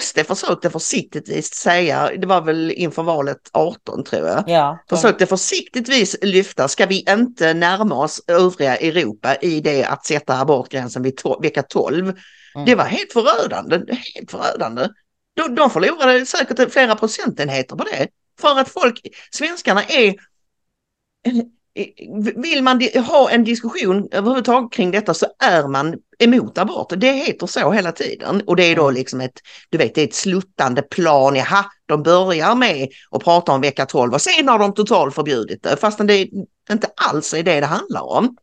[0.00, 6.16] SD försökte försiktigtvis säga, det var väl inför valet 18 tror jag, ja, försökte försiktigtvis
[6.22, 11.42] lyfta, ska vi inte närma oss övriga Europa i det att sätta abortgränsen vid to-
[11.42, 12.04] vecka 12?
[12.04, 12.66] Mm.
[12.66, 13.76] Det var helt förödande,
[14.14, 14.88] helt förödande.
[15.36, 18.08] De, de förlorade säkert flera procentenheter på det.
[18.40, 20.14] För att folk, svenskarna är
[22.36, 26.92] vill man ha en diskussion överhuvudtaget kring detta så är man emot abort.
[26.96, 28.94] Det heter så hela tiden och det är då Mm.
[28.94, 31.36] liksom ett, du vet, det är ett sluttande plan.
[31.36, 35.62] Jaha, de börjar med att prata om vecka 12 och sen har de totalt förbjudit
[35.62, 36.28] det fastän det
[36.70, 38.36] inte alls är det det handlar om.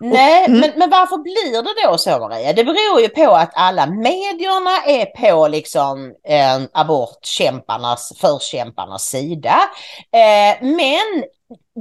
[0.00, 0.60] Nej, Mm.
[0.60, 2.52] men, men varför blir det då så Maria?
[2.52, 9.56] Det beror ju på att alla medierna är på liksom eh, abortkämparnas, förkämparnas sida.
[10.12, 11.24] Eh, men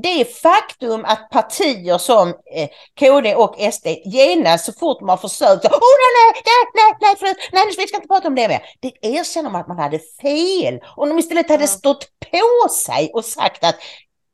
[0.03, 5.65] det faktum att partier som eh, KD och SD genast så fort man har försökt
[5.65, 8.61] oh nej, nej, nej, nej, förlåt, nej, vi ska inte prata om det mer.
[8.79, 10.79] Det erkänner man att man hade fel.
[10.95, 13.75] Om de istället hade stått på sig och sagt att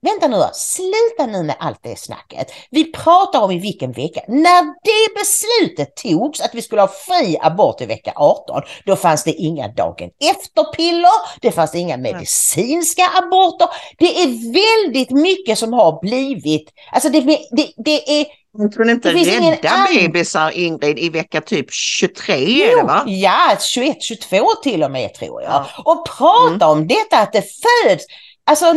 [0.05, 2.47] Vänta nu, sluta nu med allt det snacket.
[2.71, 4.21] Vi pratar om i vilken vecka.
[4.27, 9.23] När det beslutet togs att vi skulle ha fri abort i vecka 18, då fanns
[9.23, 13.67] det inga dagen efter-piller, det fanns inga medicinska aborter.
[13.97, 18.25] Det är väldigt mycket som har blivit, alltså det, det, det är
[18.57, 22.77] Jag tror inte Det finns ingen rädda an- bebisar Ingrid i vecka typ 23 är
[22.77, 23.03] det va?
[23.07, 25.51] Ja, 21, 22 till och med tror jag.
[25.51, 25.67] Ja.
[25.85, 28.05] Och prata om detta att det föds,
[28.45, 28.73] alltså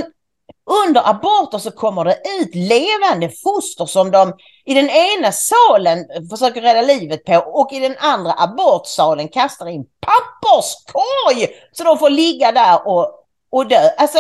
[0.87, 4.33] under aborter så kommer det ut levande foster som de
[4.65, 9.85] i den ena salen försöker rädda livet på och i den andra abortsalen kastar in
[10.01, 13.11] papperskorg så de får ligga där och,
[13.51, 13.89] och dö.
[13.99, 14.19] Alltså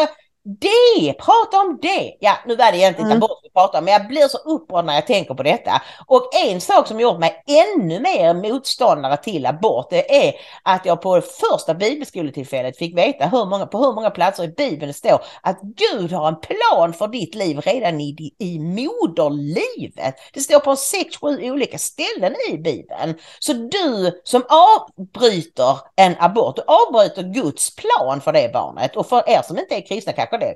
[0.61, 2.17] det, prata om det.
[2.21, 3.17] Ja, nu var det egentligen Mm.
[3.23, 5.83] abort pratar om, men jag blir så upprörd när jag tänker på detta.
[6.07, 11.03] Och en sak som gjort mig ännu mer motståndare till abort, det är att jag
[11.03, 14.93] på det första bibelskoletillfället fick veta hur många, på hur många platser i Bibeln det
[14.93, 20.15] står att Gud har en plan för ditt liv redan i, i moderlivet.
[20.33, 23.15] Det står på sex, sju olika ställen i Bibeln.
[23.39, 28.97] Så du som avbryter en abort, du avbryter Guds plan för det barnet.
[28.97, 30.55] Och för er som inte är kristna kanske det,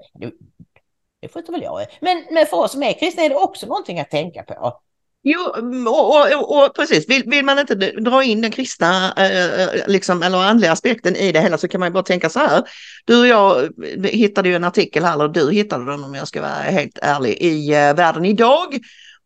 [1.22, 1.86] det, skjuter väl jag.
[2.00, 4.80] Men, men för oss som är kristna är det också någonting att tänka på.
[5.24, 5.40] Jo,
[5.88, 10.22] och, och, och, och precis, vill, vill man inte dra in den kristna eh, liksom,
[10.22, 12.62] eller andliga aspekten i det hela så kan man bara tänka så här.
[13.04, 13.68] Du och jag
[14.04, 17.32] hittade ju en artikel här, eller du hittade den om jag ska vara helt ärlig,
[17.40, 18.78] i eh, Världen idag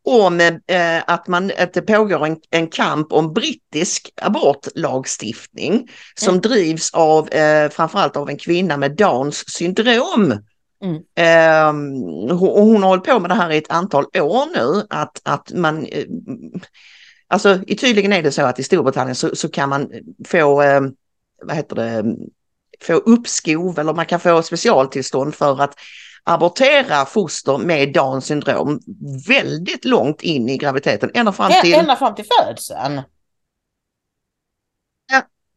[0.06, 6.40] om eh, att, man, att det pågår en, en kamp om brittisk abortlagstiftning som Mm.
[6.40, 10.34] drivs av eh, framförallt av en kvinna med Downs syndrom.
[10.86, 12.30] Mm.
[12.30, 15.20] Hon, och hon har hållit på med det här i ett antal år nu, att,
[15.24, 16.04] att man eh,
[17.28, 19.90] Alltså tydligen är det så att i Storbritannien så, så kan man
[20.28, 20.80] få, eh,
[21.42, 22.16] vad heter det,
[22.80, 25.74] få uppskov eller man kan få specialtillstånd för att
[26.24, 28.80] abortera foster med Downs syndrom
[29.28, 31.74] väldigt långt in i graviditeten, ända fram till...
[31.74, 33.00] Ända fram till födseln.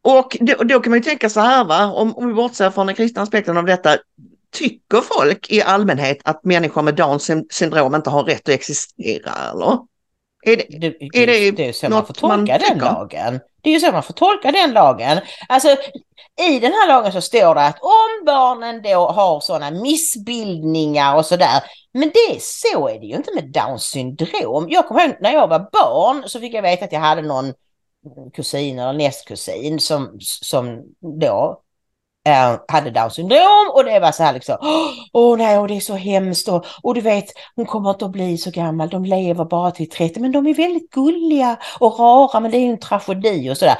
[0.02, 1.86] Och då, då kan man ju tänka så här, va?
[1.86, 3.98] Om, om vi bortser från den kristna aspekten av detta,
[4.52, 9.32] tycker folk i allmänhet att människor med Downs syn- syndrom inte har rätt att existera
[9.52, 9.78] eller?
[10.46, 13.40] Är det, Det, Är det det är så man får tolka man den lagen.
[13.62, 15.20] Det är ju så man får tolka den lagen.
[15.48, 15.68] Alltså
[16.48, 21.26] i den här lagen så står det att om barnen då har sådana missbildningar och
[21.26, 21.62] sådär.
[21.92, 24.66] Men det så är det ju inte med Downs syndrom.
[24.70, 27.52] Jag kommer ihåg när jag var barn så fick jag veta att jag hade någon
[28.34, 30.82] kusin eller nästkusin som, som
[31.20, 31.60] då
[32.28, 34.56] eh, hade Downs syndrom och det var så här liksom,
[35.12, 37.24] åh nej, och det är så hemskt och, och du vet,
[37.56, 40.54] hon kommer inte att bli så gammal, de lever bara till 30, men de är
[40.54, 43.76] väldigt gulliga och rara, men det är ju en tragedi och sådär.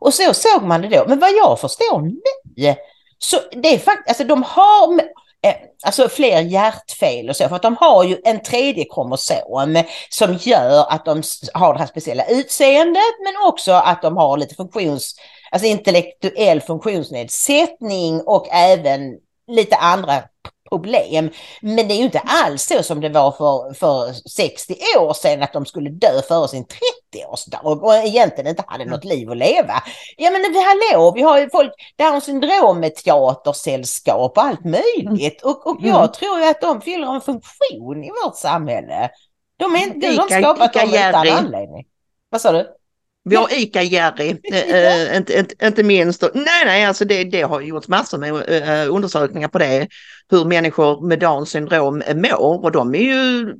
[0.00, 2.74] Och så såg man det då, men vad jag förstår nu,
[3.18, 5.00] så det är faktiskt, alltså de har
[5.42, 5.54] eh,
[5.86, 10.92] alltså fler hjärtfel och så, för att de har ju en tredje kromosom som gör
[10.92, 11.22] att de
[11.54, 15.14] har det här speciella utseendet, men också att de har lite funktions
[15.50, 19.00] alltså intellektuell funktionsnedsättning och även
[19.46, 20.22] lite andra
[20.68, 21.30] problem.
[21.62, 25.42] Men det är ju inte alls så som det var för, för 60 år sedan
[25.42, 29.82] att de skulle dö före sin 30-årsdag och egentligen inte hade något liv att leva.
[30.16, 35.42] Ja men hallå, vi har ju folk, Downs syndrom med teatersällskap och allt möjligt.
[35.42, 36.12] Och, och jag Mm.
[36.12, 39.10] tror ju att de fyller en funktion i vårt samhälle.
[39.56, 41.84] De är inte, Ica- skapat dem utan anledning.
[42.28, 42.68] Vad sa du?
[43.24, 46.22] Vi har ICA-Jerry, eh, eh, inte, inte, inte minst.
[46.34, 49.88] Nej, nej, alltså det, det har gjorts massor med eh, undersökningar på det,
[50.30, 53.54] hur människor med Downs syndrom mår och de är ju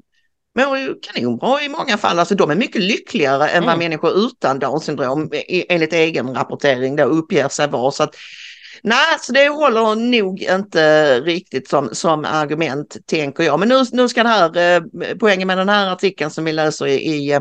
[0.59, 2.19] mår ju kanonbra i många fall.
[2.19, 3.79] Alltså de är mycket lyckligare än vad Mm.
[3.79, 5.31] människor utan Downs syndrom
[5.69, 7.91] enligt egen rapportering då uppger sig vara.
[7.91, 8.15] Så att
[8.83, 13.59] Nej, så det håller nog inte riktigt som, som argument tänker jag.
[13.59, 14.83] Men nu, nu ska det här, eh,
[15.21, 17.41] poängen med den här artikeln som vi läser i, i eh,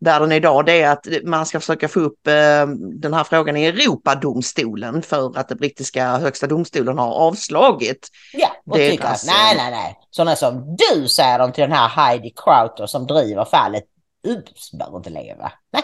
[0.00, 2.66] Världen idag, det är att man ska försöka få upp eh,
[3.00, 8.08] den här frågan i Europadomstolen för att den brittiska högsta domstolen har avslagit.
[8.32, 9.98] Ja, och Deras, tycker att nej, nej, nej.
[10.10, 13.84] Sådana som du säger de till den här Heidi Crowther som driver fallet.
[14.28, 15.52] Ups, behöver inte leva.
[15.72, 15.82] Nej.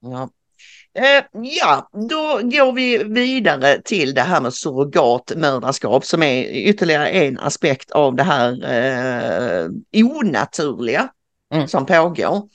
[0.00, 0.28] Ja.
[0.98, 7.38] Eh, ja, då går vi vidare till det här med surrogatmödraskap som är ytterligare en
[7.38, 9.68] aspekt av det här eh,
[10.04, 11.08] onaturliga
[11.54, 11.68] Mm.
[11.68, 12.48] som pågår.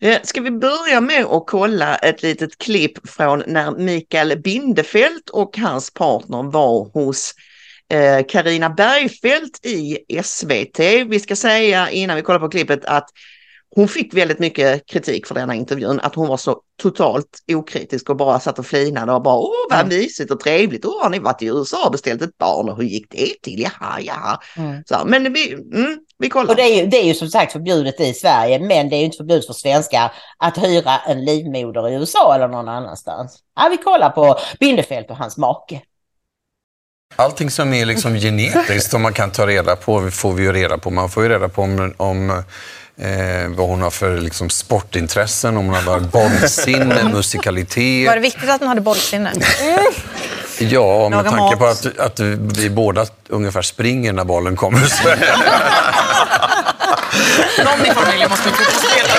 [0.00, 5.58] Eh, ska vi börja med att kolla ett litet klipp från när Mikael Bindefeld och
[5.58, 7.34] hans partner var hos
[8.28, 11.04] Karina Bergfeldt i SVT.
[11.08, 13.08] Vi ska säga innan vi kollar på klippet att
[13.74, 18.16] hon fick väldigt mycket kritik för denna intervjun, att hon var så totalt okritisk och
[18.16, 19.88] bara satt och flinade och bara åh vad Mm.
[19.88, 22.84] mysigt och trevligt, åh har ni varit i USA och beställt ett barn och hur
[22.84, 23.60] gick det till?
[23.60, 24.40] Jaha, jaha.
[24.56, 24.82] Mm.
[24.86, 26.50] Så, men vi, mm, vi kollar.
[26.50, 28.98] Och det är, ju, det är ju som sagt förbjudet i Sverige, men det är
[28.98, 33.38] ju inte förbjudet för svenskar att hyra en livmoder i USA eller någon annanstans.
[33.56, 35.80] Ja, vi kollar på Bindefeld och hans make.
[37.16, 40.78] Allting som är liksom genetiskt som man kan ta reda på får vi ju reda
[40.78, 40.90] på.
[40.90, 42.42] Man får ju reda på om, om
[43.00, 48.08] eh, vad hon har för liksom, sportintressen, om hon har bollsinne, musikalitet.
[48.08, 49.32] Var det viktigt att hon hade bollsinne?
[50.58, 54.80] Ja, med tanke på att, att vi båda ungefär springer när bollen kommer.
[54.80, 55.08] Så.
[57.64, 59.14] Någon i familjen måste ju fotbollsspela.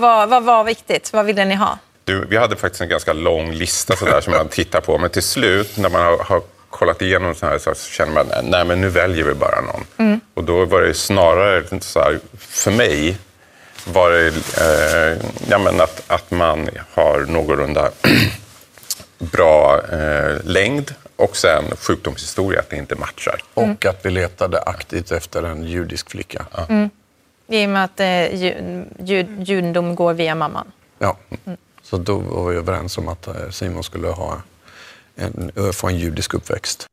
[0.00, 1.12] Vad, vad var viktigt?
[1.12, 1.78] Vad ville ni ha?
[2.04, 5.10] Du, vi hade faktiskt en ganska lång lista så där, som man tittar på, men
[5.10, 8.80] till slut när man har, har kollat igenom så här så känner man nej men
[8.80, 10.20] nu väljer vi bara någon.
[10.34, 13.18] Och då var det snarare så här, för mig
[13.86, 17.90] var det eh, ja, men att, att man har någorlunda
[19.18, 23.42] bra eh, längd och sen sjukdomshistoria, att det inte matchar.
[23.54, 26.46] Och att vi letade aktivt efter en judisk flicka.
[27.48, 30.72] I och med att eh, ju, ju, judendom går via mamman.
[30.98, 31.16] Ja.
[31.82, 34.42] Så då var vi överens om att eh, Simon skulle ha
[35.20, 36.86] en, få en judisk uppväxt.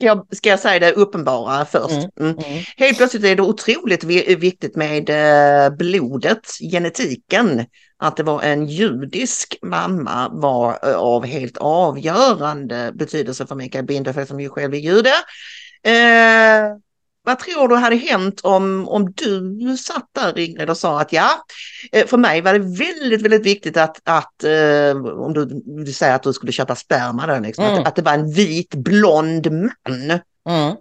[0.00, 2.08] Jag, ska jag säga det uppenbara först?
[2.20, 2.36] Mm.
[2.76, 7.66] Helt plötsligt är det otroligt vi- viktigt med eh, blodet, genetiken.
[7.96, 14.28] Att det var en judisk mamma var eh, av helt avgörande betydelse för Mikael Bindefeld
[14.28, 15.12] som ju själv är jude.
[15.82, 16.76] Eh,
[17.28, 21.30] vad tror du hade hänt om, om du satt där Ingrid och sa att ja,
[21.92, 26.14] eh, för mig var det väldigt, väldigt viktigt att, att eh, om du, du säger
[26.14, 27.80] att du skulle köpa sperma då, liksom, Mm.
[27.80, 30.20] att, att det var en vit blond man.
[30.48, 30.76] Mm.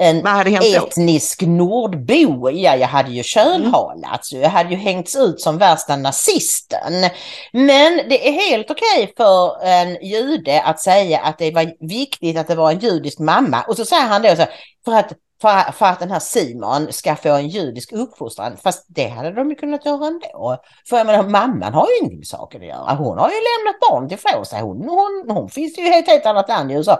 [0.00, 0.86] En hänt då?
[0.86, 7.10] etnisk nordbo, ja jag hade ju kölhalats, jag hade ju hängts ut som värsta nazisten.
[7.52, 12.48] Men det är helt okej för en jude att säga att det var viktigt att
[12.48, 13.62] det var en judisk mamma.
[13.62, 14.50] Och så säger han då så här,
[14.84, 15.12] för att,
[15.42, 18.56] för, för att den här Simon ska få en judisk uppfostran.
[18.56, 20.62] Fast det hade de ju kunnat göra ändå.
[20.88, 22.94] För jag menar, mamman har ju ingenting med saken att göra.
[22.94, 24.60] Hon har ju lämnat barnet ifrån sig.
[24.60, 26.98] Hon, hon, hon finns ju i ett helt annat land i USA.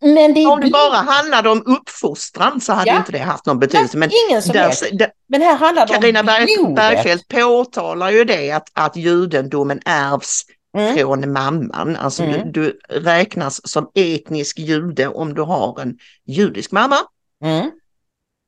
[0.00, 2.96] Men det Om det bara handlade om uppfostran så hade Ja.
[2.96, 3.96] inte det haft någon betydelse.
[3.98, 6.74] Men ingen som där, där, Men här handlar det Carina om blodet.
[6.76, 10.42] Bergfeldt påtalar ju det att, att judendomen ärvs
[10.78, 10.96] Mm.
[10.96, 11.96] från mamman.
[11.96, 12.52] Alltså Mm.
[12.52, 16.96] du, du räknas som etnisk jude om du har en judisk mamma.
[17.42, 17.70] Mm.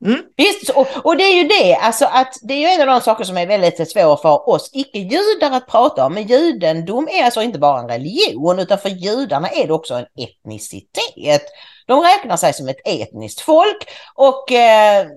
[0.05, 0.21] Mm.
[0.37, 3.01] Visst, och, och det är ju det, alltså att det är ju en av de
[3.01, 6.13] saker som är väldigt svåra för oss icke-judar att prata om.
[6.13, 10.05] Men judendom är alltså inte bara en religion utan för judarna är det också en
[10.23, 11.43] etnicitet.
[11.87, 15.07] De räknar sig som ett etniskt folk och eh,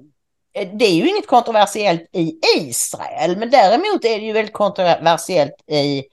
[0.53, 6.05] det är ju inget kontroversiellt i Israel men däremot är det ju väldigt kontroversiellt i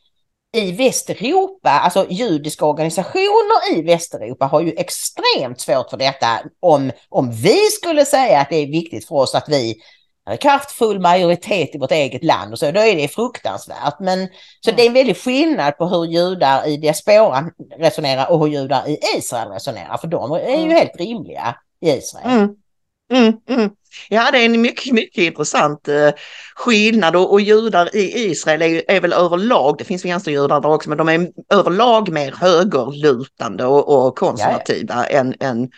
[0.56, 6.28] i Västeuropa, alltså judiska organisationer i Västeuropa har ju extremt svårt för detta.
[6.60, 9.76] Om, om vi skulle säga att det är viktigt för oss att vi
[10.26, 14.00] har kraftfull majoritet i vårt eget land och så, då är det fruktansvärt.
[14.00, 14.28] Men,
[14.66, 18.88] så det är en väldig skillnad på hur judar i diasporan resonerar och hur judar
[18.88, 19.98] i Israel resonerar.
[19.98, 22.30] För de är ju helt rimliga i Israel.
[22.30, 22.56] Mm.
[23.12, 23.70] Mm, mm.
[24.10, 26.10] Ja, det är en mycket, mycket intressant eh,
[26.56, 30.90] skillnad och, och judar i Israel är, är väl överlag, det finns vänsterjudar där också,
[30.90, 35.70] men de är överlag mer högerlutande och, och konservativa än, än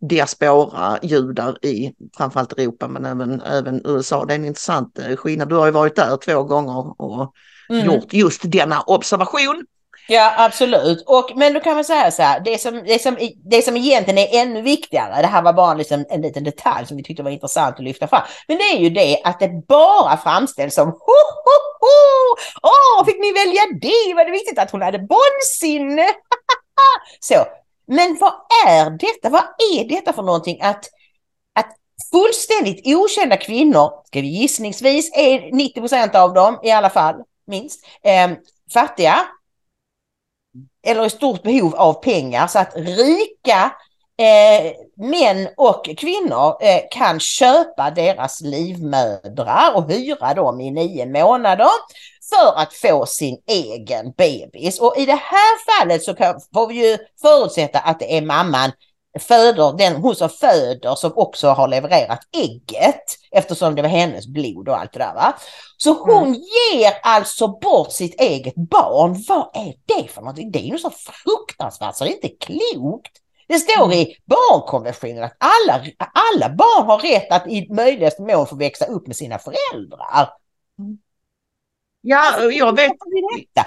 [0.00, 4.24] diaspora-judar i framförallt Europa men även, även USA.
[4.24, 5.48] Det är en intressant eh, skillnad.
[5.48, 7.34] Du har ju varit där två gånger och
[7.68, 7.86] Mm.
[7.86, 9.64] gjort just denna observation.
[10.08, 11.04] Ja, absolut.
[11.06, 14.18] Och, men då kan man säga så här, det som, det, som, det som egentligen
[14.18, 17.30] är ännu viktigare, det här var bara liksom en liten detalj som vi tyckte var
[17.30, 21.18] intressant att lyfta fram, men det är ju det att det bara framställs som ho,
[21.44, 22.36] ho, ho!
[22.62, 24.14] Åh, fick ni välja det?
[24.14, 26.06] Var det viktigt att hon hade bondsinne?
[27.20, 27.34] Så.
[27.86, 28.32] Men vad
[28.66, 29.28] är detta?
[29.28, 29.44] Vad
[29.74, 30.58] är detta för någonting?
[30.62, 30.84] Att,
[31.54, 31.76] att
[32.12, 37.14] fullständigt okända kvinnor, ska vi gissningsvis är 90 procent av dem i alla fall,
[37.46, 38.30] minst, eh,
[38.72, 39.18] fattiga
[40.86, 43.72] eller i stort behov av pengar så att rika
[44.18, 51.70] eh, män och kvinnor eh, kan köpa deras livmödrar och hyra dem i nio månader
[52.30, 54.80] för att få sin egen bebis.
[54.80, 58.70] Och i det här fallet så kan, får vi ju förutsätta att det är mamman
[59.20, 64.68] föder, den, hon som föder som också har levererat ägget eftersom det var hennes blod
[64.68, 65.14] och allt det där.
[65.14, 65.34] Va?
[65.76, 66.34] Så hon mm.
[66.34, 69.24] ger alltså bort sitt eget barn.
[69.28, 70.50] Vad är det för någonting?
[70.50, 73.12] Det är ju så fruktansvärt så det är inte klokt.
[73.48, 73.98] Det står mm.
[73.98, 79.06] i barnkonventionen att alla, alla barn har rätt att i möjligaste mån få växa upp
[79.06, 80.28] med sina föräldrar.
[80.78, 80.98] Mm.
[82.00, 82.92] Ja, alltså, jag vet.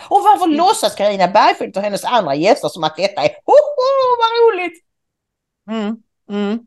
[0.09, 0.57] Och varför mm.
[0.57, 4.85] låtsas Carina Bergfeldt och hennes andra gäster som att detta är hoho, vad roligt!
[5.69, 5.95] Mm,
[6.29, 6.59] mm.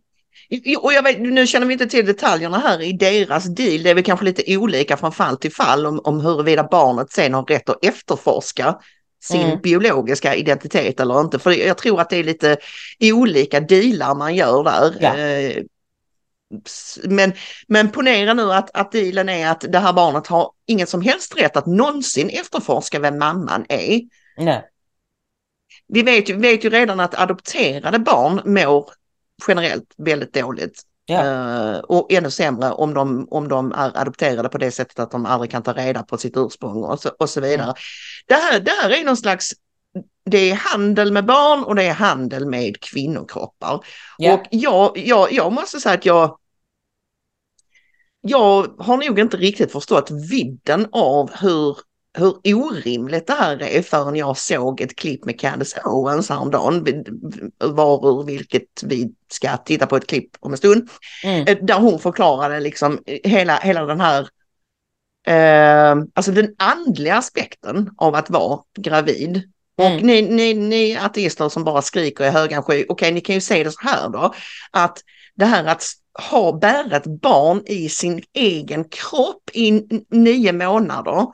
[0.78, 3.82] Och jag vet, nu känner vi inte till detaljerna här i deras deal.
[3.82, 7.34] Det är väl kanske lite olika från fall till fall om, om huruvida barnet sen
[7.34, 8.78] har rätt att efterforska
[9.22, 9.60] sin mm.
[9.62, 11.38] biologiska identitet eller inte.
[11.38, 12.56] För jag tror att det är lite
[13.12, 14.94] olika dealar man gör där.
[15.00, 15.16] Ja.
[15.16, 15.62] Eh,
[17.04, 17.32] men,
[17.66, 21.36] men ponera nu att, att dealen är att det här barnet har ingen som helst
[21.36, 24.00] rätt att någonsin efterforska vem mamman är.
[24.36, 24.64] Nej.
[25.88, 28.90] Vi vet, vet ju redan att adopterade barn mår
[29.48, 30.82] generellt väldigt dåligt.
[31.10, 35.26] Uh, och ännu sämre om de, om de är adopterade på det sättet att de
[35.26, 37.62] aldrig kan ta reda på sitt ursprung och så, och så vidare.
[37.62, 37.74] Mm.
[38.26, 39.52] Det, här, det här är någon slags
[40.24, 43.84] det är handel med barn och det är handel med kvinnokroppar.
[44.18, 44.34] Ja.
[44.34, 46.38] Och jag, jag, jag måste säga att jag,
[48.20, 51.76] jag har nog inte riktigt förstått vidden av hur,
[52.14, 56.84] hur orimligt det här är förrän jag såg ett klipp med Candace Owens häromdagen,
[57.58, 60.88] varur vilket vi ska titta på ett klipp om en stund,
[61.24, 61.46] mm.
[61.46, 64.28] Eh, där hon förklarade liksom hela, hela den här
[65.26, 69.42] eh, alltså den andliga aspekten av att vara gravid.
[69.80, 69.96] Mm.
[69.96, 73.34] Och ni, ni, ni ateister som bara skriker i högan sky, okej okay, ni kan
[73.34, 74.34] ju se det så här då,
[74.70, 74.98] att
[75.34, 75.84] det här att
[76.30, 81.26] ha, bära ett barn i sin egen kropp i nio månader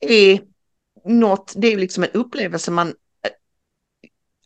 [0.00, 0.40] är
[1.04, 2.94] något, det är liksom en upplevelse man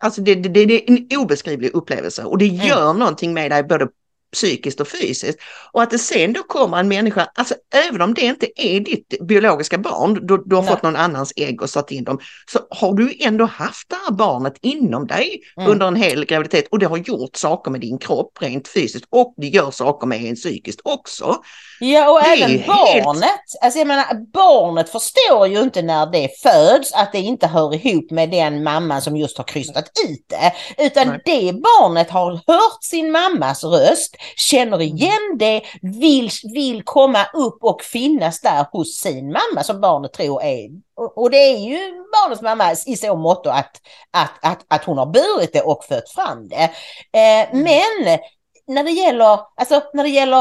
[0.02, 2.66] Alltså det, det, det är en obeskrivlig upplevelse och det mm.
[2.66, 2.98] gör mm.
[2.98, 3.88] någonting med dig både
[4.32, 5.38] psykiskt och fysiskt.
[5.72, 7.54] Och att det sen då kommer en människa, alltså
[7.88, 10.70] även om det inte är ditt biologiska barn, du, du har Nej.
[10.70, 12.18] fått någon annans ägg och satt in dem,
[12.52, 15.70] så har du ändå haft det här barnet inom dig mm.
[15.70, 19.34] under en hel graviditet och det har gjort saker med din kropp rent fysiskt och
[19.36, 21.36] det gör saker med en psykiskt också.
[21.80, 23.62] Ja och det även barnet, helt...
[23.62, 28.10] alltså jag menar barnet förstår ju inte när det föds att det inte hör ihop
[28.10, 30.52] med den mamman som just har krystat ut det.
[30.84, 31.20] Utan Nej.
[31.24, 34.80] det barnet har hört sin mammas röst, känner mm.
[34.80, 40.42] igen det, vill, vill komma upp och finnas där hos sin mamma som barnet tror
[40.42, 40.68] är
[41.16, 41.78] och det är ju
[42.12, 46.10] barnets mamma i så mått att, att, att, att hon har burit det och fött
[46.10, 46.70] fram det.
[47.12, 47.62] Eh, mm.
[47.62, 48.18] men
[48.66, 50.40] när det gäller, alltså när det gäller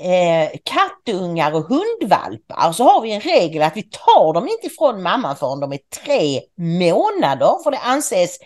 [0.00, 5.02] eh, kattungar och hundvalpar så har vi en regel att vi tar dem inte ifrån
[5.02, 8.38] mamman förrän de är tre månader för det anses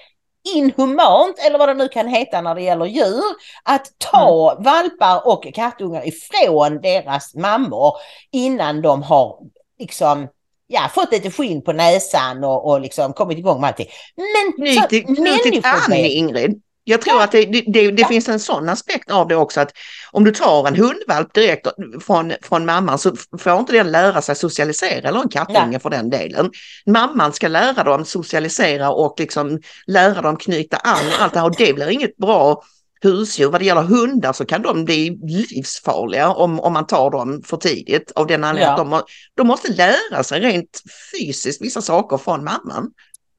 [0.54, 3.22] inhumant eller vad det nu kan heta när det gäller djur
[3.62, 4.64] att ta mm.
[4.64, 7.92] valpar och kattungar ifrån deras mammor
[8.32, 9.38] innan de har
[9.78, 10.28] liksom
[10.66, 13.88] ja, fått lite skinn på näsan och, och liksom kommit igång med allting.
[14.16, 16.62] Men knutit, knutit an Ingrid.
[16.84, 19.72] Jag tror att det, det, det, finns en sån aspekt av det också att
[20.12, 21.66] om du tar en hundvalp direkt
[22.00, 26.10] från, från mamman så får inte den lära sig socialisera eller en kattunge för den
[26.10, 26.50] delen.
[26.86, 31.56] Mamman ska lära dem socialisera och liksom lära dem knyta an allt det här och
[31.56, 32.62] det blir inget bra
[33.02, 33.50] husdjur.
[33.50, 35.18] Vad det gäller hundar så kan de bli
[35.50, 38.98] livsfarliga om, om man tar dem för tidigt av den anledningen ja.
[38.98, 42.90] att de, de måste lära sig rent fysiskt vissa saker från mamman.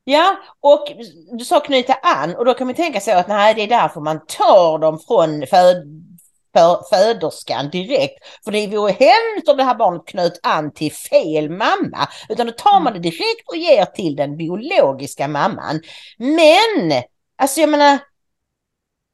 [0.03, 0.87] Ja, och
[1.37, 4.01] du sa knyta an och då kan man tänka sig att nej, det är därför
[4.01, 6.01] man tar dem från föd
[6.53, 8.25] för föderskan direkt.
[8.43, 12.07] För det vore hemskt om det här barnet knöt an till fel mamma.
[12.29, 15.81] Utan då tar man det direkt och ger till den biologiska mamman.
[16.17, 17.01] Men,
[17.37, 17.99] alltså jag menar,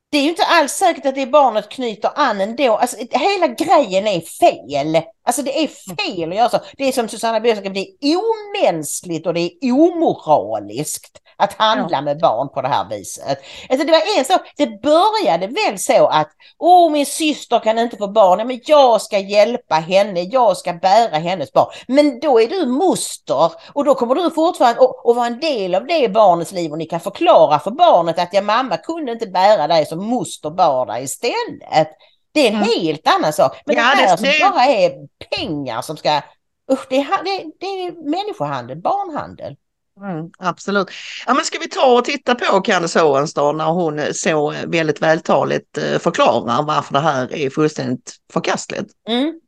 [0.10, 2.78] det är ju inte alls säkert att det barnet knyter an ändå.
[2.78, 5.04] Alltså, hela grejen är fel.
[5.24, 6.60] Alltså det är fel att göra så.
[6.78, 12.20] Det är som Susanna Björk det är omänskligt och det är omoraliskt att handla med
[12.20, 13.40] barn på det här viset.
[13.70, 17.98] Alltså det var en så, det började väl så att, åh min syster kan inte
[17.98, 21.68] få barn, men jag ska hjälpa henne, jag ska bära hennes barn.
[21.88, 25.88] Men då är du moster och då kommer du fortfarande att vara en del av
[25.88, 29.68] det barnets liv och ni kan förklara för barnet att ja, mamma kunde inte bära
[29.68, 31.88] dig som moster bar dig istället.
[32.32, 32.68] Det är en mm.
[32.68, 33.62] helt annan sak.
[33.66, 34.92] Men ja, det här det, som bara är
[35.30, 36.22] pengar som ska...
[36.72, 39.56] Usch, det, är, det, det är människohandel, barnhandel.
[40.02, 40.88] Mm, absolut.
[41.26, 45.02] Ja, men ska vi ta och titta på Candice Owens då när hon så väldigt
[45.02, 48.92] vältaligt eh, förklarar varför det här är fullständigt förkastligt.
[49.08, 49.40] Mm.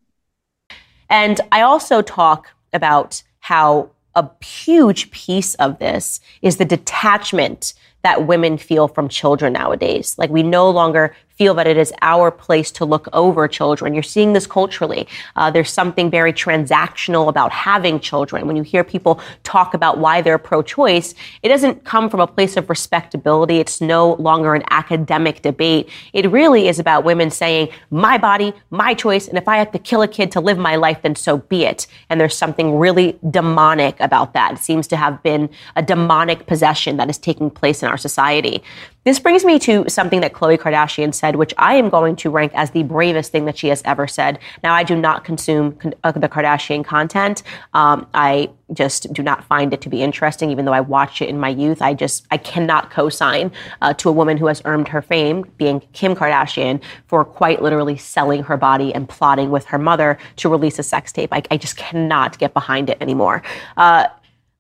[1.08, 4.30] And I also talk about how a
[4.66, 7.74] huge piece of this is the detachment
[8.04, 10.18] that women feel from children nowadays.
[10.18, 13.94] Like we no longer feel that it is our place to look over children.
[13.94, 15.08] You're seeing this culturally.
[15.38, 18.46] Uh, there's something very transactional about having children.
[18.46, 22.28] When you hear people talk about why they're pro choice, it doesn't come from a
[22.28, 23.56] place of respectability.
[23.60, 25.90] It's no longer an academic debate.
[26.12, 29.80] It really is about women saying, my body, my choice, and if I have to
[29.80, 31.88] kill a kid to live my life, then so be it.
[32.10, 34.56] And there's something really demonic about that.
[34.56, 38.62] It seems to have been a demonic possession that is taking place in our society.
[39.10, 42.52] This brings me to something that Khloe Kardashian said, which I am going to rank
[42.54, 44.38] as the bravest thing that she has ever said.
[44.62, 47.42] Now, I do not consume con- uh, the Kardashian content.
[47.74, 51.30] Um, I just do not find it to be interesting, even though I watched it
[51.30, 51.82] in my youth.
[51.82, 53.52] I just I cannot co-sign
[53.82, 57.98] uh, to a woman who has earned her fame, being Kim Kardashian, for quite literally
[57.98, 61.34] selling her body and plotting with her mother to release a sex tape.
[61.34, 63.42] I, I just cannot get behind it anymore.
[63.76, 64.06] Uh,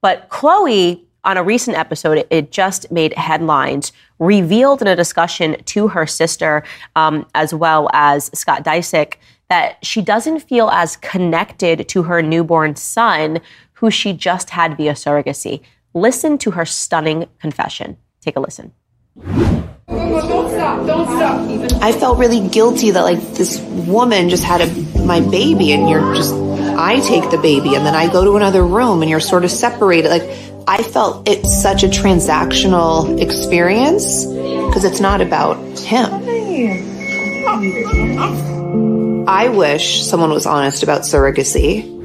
[0.02, 5.89] but Chloe on a recent episode, it just made headlines, revealed in a discussion to
[5.89, 6.63] her sister,
[6.95, 9.15] um, as well as Scott Disick,
[9.49, 13.39] that she doesn't feel as connected to her newborn son,
[13.74, 15.61] who she just had via surrogacy.
[15.93, 17.97] Listen to her stunning confession.
[18.22, 18.72] Take a listen.
[19.88, 21.82] Don't stop, don't stop.
[21.82, 26.13] I felt really guilty that like this woman just had a, my baby and you're
[26.13, 26.34] just
[26.80, 29.51] I take the baby and then I go to another room and you're sort of
[29.51, 30.24] separated like
[30.68, 36.10] I felt it's such a transactional experience because it's not about him.
[39.28, 41.95] I wish someone was honest about surrogacy.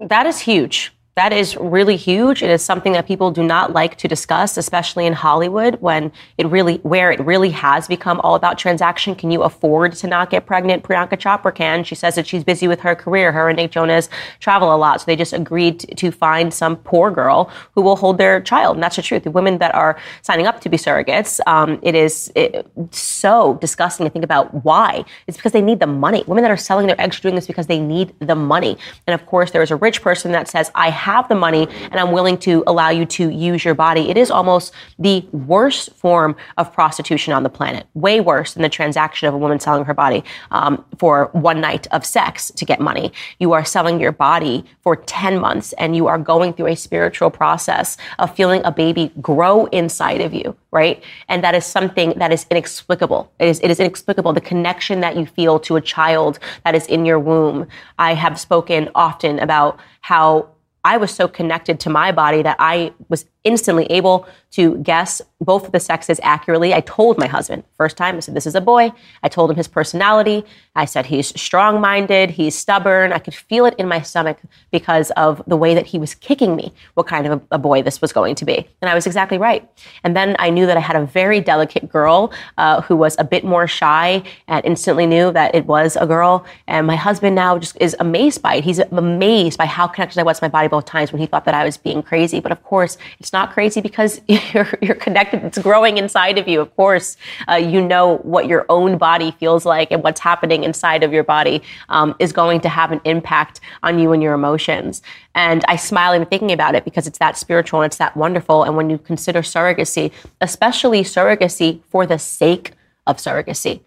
[0.00, 0.92] That is huge.
[1.20, 2.42] That is really huge.
[2.42, 6.46] It is something that people do not like to discuss, especially in Hollywood when it
[6.46, 9.14] really, where it really has become all about transaction.
[9.14, 10.82] Can you afford to not get pregnant?
[10.82, 11.84] Priyanka Chopra can.
[11.84, 13.32] She says that she's busy with her career.
[13.32, 14.08] Her and Nick Jonas
[14.38, 15.02] travel a lot.
[15.02, 18.78] So they just agreed to find some poor girl who will hold their child.
[18.78, 19.24] And that's the truth.
[19.24, 24.06] The women that are signing up to be surrogates, um, it is it, so disgusting
[24.06, 25.04] to think about why.
[25.26, 26.24] It's because they need the money.
[26.26, 28.78] Women that are selling their eggs are doing this because they need the money.
[29.06, 31.66] And of course, there is a rich person that says, I have have the money
[31.90, 34.10] and I'm willing to allow you to use your body.
[34.10, 38.68] It is almost the worst form of prostitution on the planet, way worse than the
[38.68, 42.80] transaction of a woman selling her body um, for one night of sex to get
[42.80, 43.12] money.
[43.38, 47.30] You are selling your body for 10 months and you are going through a spiritual
[47.30, 51.02] process of feeling a baby grow inside of you, right?
[51.28, 53.32] And that is something that is inexplicable.
[53.38, 54.32] It is, it is inexplicable.
[54.32, 57.66] The connection that you feel to a child that is in your womb.
[57.98, 60.50] I have spoken often about how
[60.84, 65.70] I was so connected to my body that I was instantly able to guess both
[65.70, 66.74] the sexes accurately.
[66.74, 68.92] I told my husband first time, I said, This is a boy.
[69.22, 70.44] I told him his personality.
[70.74, 73.12] I said, He's strong minded, he's stubborn.
[73.12, 74.38] I could feel it in my stomach
[74.72, 77.82] because of the way that he was kicking me, what kind of a, a boy
[77.82, 78.68] this was going to be.
[78.82, 79.68] And I was exactly right.
[80.02, 83.24] And then I knew that I had a very delicate girl uh, who was a
[83.24, 86.44] bit more shy and instantly knew that it was a girl.
[86.66, 88.64] And my husband now just is amazed by it.
[88.64, 91.44] He's amazed by how connected I was to my body both times when he thought
[91.44, 92.40] that I was being crazy.
[92.40, 95.44] But of course, it's it's not crazy because you're, you're connected.
[95.44, 96.60] It's growing inside of you.
[96.60, 97.16] Of course,
[97.48, 101.22] uh, you know what your own body feels like and what's happening inside of your
[101.22, 105.00] body um, is going to have an impact on you and your emotions.
[105.36, 108.64] And I smile even thinking about it because it's that spiritual and it's that wonderful.
[108.64, 110.10] And when you consider surrogacy,
[110.40, 112.72] especially surrogacy for the sake
[113.06, 113.82] of surrogacy,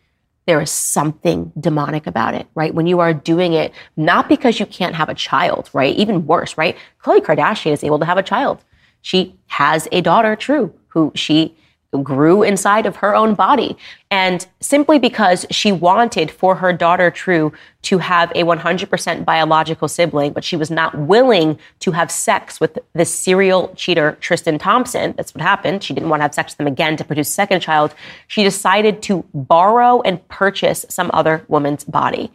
[0.46, 2.74] there is something demonic about it, right?
[2.74, 5.94] When you are doing it, not because you can't have a child, right?
[5.98, 6.78] Even worse, right?
[7.04, 8.64] Khloe Kardashian is able to have a child.
[9.04, 11.56] She has a daughter, True, who she
[12.02, 13.78] grew inside of her own body.
[14.10, 20.34] And simply because she wanted for her daughter, True, to have a 100% biological sibling,
[20.34, 25.14] but she was not willing to have sex with the serial cheater, Tristan Thompson.
[25.18, 25.84] That's what happened.
[25.84, 27.94] She didn't want to have sex with him again to produce a second child.
[28.28, 32.32] She decided to borrow and purchase some other woman's body.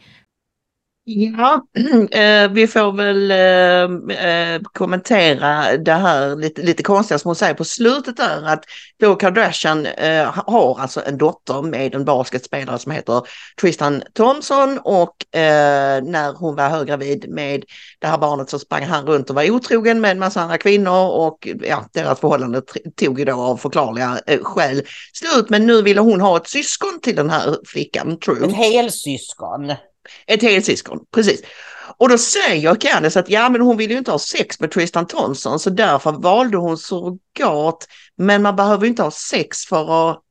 [1.11, 1.67] Ja,
[2.11, 7.55] eh, vi får väl eh, eh, kommentera det här lite, lite konstiga som hon säger
[7.55, 8.65] på slutet där att
[9.01, 13.23] då Kardashian eh, har alltså en dotter med en basketspelare som heter
[13.61, 17.65] Tristan Thompson och eh, när hon var höggravid med
[17.99, 21.11] det här barnet så sprang han runt och var otrogen med en massa andra kvinnor
[21.11, 22.63] och ja, deras förhållande
[22.97, 24.83] tog ju då av förklarliga eh, skäl
[25.13, 25.51] slut.
[25.51, 28.47] Men nu ville hon ha ett syskon till den här flickan, True.
[28.47, 29.73] Ett helsyskon.
[30.27, 31.43] Ett helsyskon, precis.
[31.97, 35.07] Och då säger Candice att ja men hon vill ju inte ha sex med Tristan
[35.07, 37.89] Thompson så därför valde hon surrogat.
[38.17, 40.23] Men man behöver inte ha sex för att...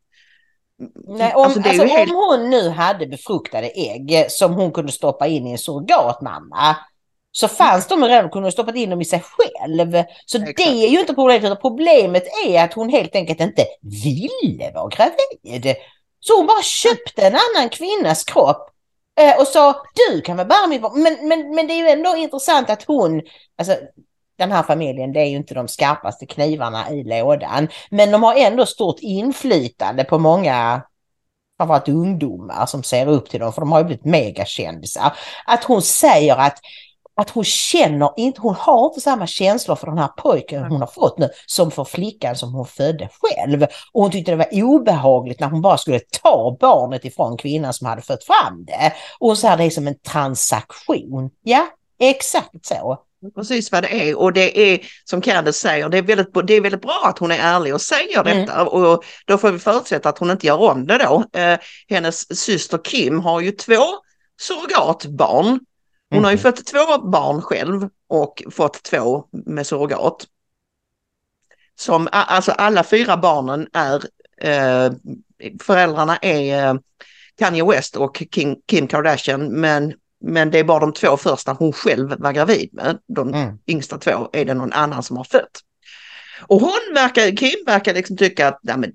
[1.07, 2.11] Nej, om, alltså, alltså, helt...
[2.11, 6.75] om hon nu hade befruktade ägg som hon kunde stoppa in i en surrogatmamma
[7.31, 9.91] så fanns de redan kunde stoppat in dem i sig själv.
[10.25, 10.57] Så Exakt.
[10.57, 11.61] det är ju inte problemet.
[11.61, 15.75] Problemet är att hon helt enkelt inte ville vara gravid.
[16.19, 18.69] Så hon bara köpte en annan kvinnas kropp
[19.17, 21.03] Eh, och sa du kan väl bära mitt barn.
[21.03, 23.21] Men, men, men det är ju ändå intressant att hon,
[23.57, 23.75] alltså
[24.37, 27.67] den här familjen, det är ju inte de skarpaste knivarna i lådan.
[27.89, 30.81] Men de har ändå stort inflytande på många
[31.57, 35.13] framförallt ungdomar som ser upp till dem, för de har ju blivit megakändisar.
[35.45, 36.59] Att hon säger att
[37.17, 40.87] att hon känner inte, hon har inte samma känslor för den här pojken hon har
[40.87, 43.63] fått nu som för flickan som hon födde själv.
[43.63, 47.87] Och hon tyckte det var obehagligt när hon bara skulle ta barnet ifrån kvinnan som
[47.87, 48.93] hade fött fram det.
[49.19, 51.29] Och hon säger det är som en transaktion.
[51.43, 51.67] Ja,
[51.99, 52.97] exakt så.
[53.35, 56.61] Precis vad det är och det är som Candice säger, det är, väldigt, det är
[56.61, 58.37] väldigt bra att hon är ärlig och säger mm.
[58.37, 58.67] detta mm.
[58.67, 61.39] och då får vi förutsätta att hon inte gör om det då.
[61.39, 61.59] Eh,
[61.89, 63.83] hennes syster Kim har ju två
[64.39, 65.59] surrogatbarn
[66.09, 66.43] hon har ju mm.
[66.43, 70.27] fått två barn själv och fått två med surrogat.
[71.75, 74.03] Som, alltså alla fyra barnen är,
[74.41, 74.91] eh,
[75.61, 76.79] föräldrarna är eh,
[77.39, 81.73] Kanye West och Kim, Kim, Kardashian men, men det är bara de två första hon
[81.73, 82.97] själv var gravid med.
[83.07, 83.57] De mm.
[83.67, 85.61] yngsta två är det någon annan som har fött.
[86.41, 88.93] Och hon verkar, Kim verkar liksom tycka att nej, men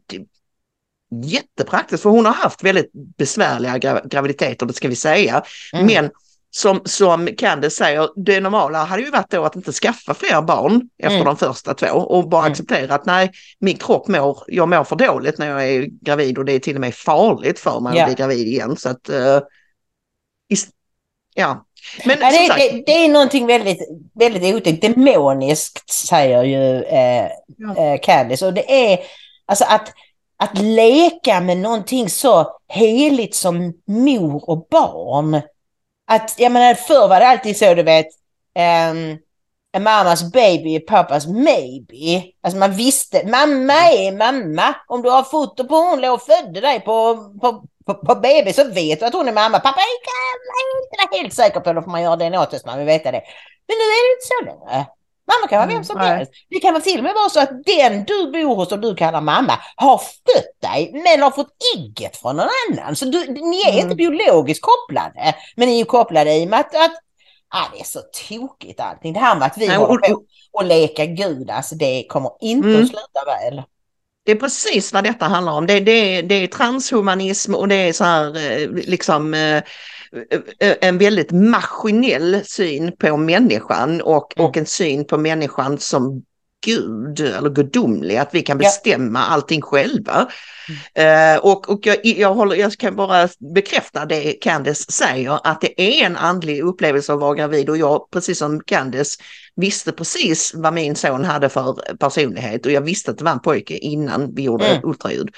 [1.25, 5.45] jättepraktiskt för hon har haft väldigt besvärliga graviditeter, det ska vi säga.
[5.73, 5.87] Mm.
[5.87, 6.11] Men
[6.55, 10.89] som, som Candice säger, det normala hade ju varit då att inte skaffa fler barn
[10.99, 11.25] efter mm.
[11.25, 12.53] de första två och bara mm.
[12.53, 16.45] acceptera att nej, min kropp mår, jag mår för dåligt när jag är gravid och
[16.45, 18.09] det är till och med farligt för mig yeah.
[18.09, 18.77] att bli gravid igen.
[18.77, 19.41] Så att, uh,
[20.49, 20.69] is,
[21.35, 21.67] ja.
[22.05, 27.29] Men, ja, det, sagt, det, det, är någonting väldigt, väldigt otäckt, demoniskt säger ju eh,
[27.57, 27.77] ja.
[27.77, 28.99] eh, Candice och det är
[29.47, 29.93] alltså att
[30.37, 35.43] att leka med någonting så heligt som mor och barn
[36.07, 38.07] att, jag menar förr var det alltid så du vet,
[38.91, 39.19] um,
[39.83, 42.25] mammas baby är pappas maybe.
[42.43, 44.75] Alltså man visste, mamma är mamma.
[44.87, 48.53] Om du har foto på hon låg och födde dig på, på, på, på BB
[48.53, 49.61] så vet du att hon är mamma.
[49.61, 53.11] Pappa är inte helt säker på det, då får man göra DNA-test, man vill veta
[53.11, 53.23] det.
[53.69, 54.87] Men nu är det inte så längre.
[55.33, 56.33] Mamma kan vara vem som mm, helst.
[56.51, 59.21] Det kan till och med vara så att den du bor hos och du kallar
[59.21, 62.97] mamma har fött dig men har fått ägget från någon annan.
[62.97, 63.81] Så du, ni är mm.
[63.81, 65.35] inte biologiskt kopplade.
[65.57, 66.95] Men ni är ju kopplade i och med att, att
[67.49, 69.13] ah, det är så tokigt allting.
[69.13, 70.23] Det här med att vi Nej, håller på
[70.53, 72.83] och leka gud, alltså det kommer inte mm.
[72.83, 73.63] att sluta väl.
[74.25, 75.67] Det är precis vad detta handlar om.
[75.67, 79.63] Det, det, det är transhumanism och det är så här eh, liksom eh,
[80.81, 84.49] en väldigt maskinell syn på människan och, mm.
[84.49, 86.23] och en syn på människan som
[86.65, 89.27] Gud eller gudomlig, att vi kan bestämma ja.
[89.27, 90.29] allting själva.
[90.97, 91.35] Mm.
[91.37, 95.81] Uh, och och jag, jag, håller, jag kan bara bekräfta det Candice säger, att det
[95.81, 99.19] är en andlig upplevelse att vara gravid och jag, precis som Candice,
[99.57, 103.41] visste precis vad min son hade för personlighet och jag visste att det var en
[103.41, 104.85] pojke innan vi gjorde mm.
[104.85, 105.31] ultraljud.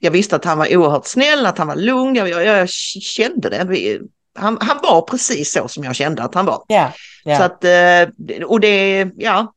[0.00, 3.48] Jag visste att han var oerhört snäll, att han var lugn, jag, jag, jag kände
[3.48, 3.98] det.
[4.34, 6.64] Han, han, var precis så som jag kände att han var.
[6.70, 6.92] Yeah,
[7.26, 7.38] yeah.
[7.38, 9.54] Så att, eh, och det, ja.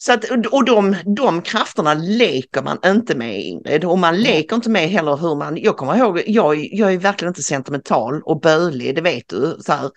[0.00, 4.70] Så att, och de, de krafterna leker man inte med Ingrid och man leker inte
[4.70, 8.94] med heller hur man, jag kommer ihåg, jag, jag är verkligen inte sentimental och bölig,
[8.94, 9.56] det vet du.
[9.60, 9.90] Så här.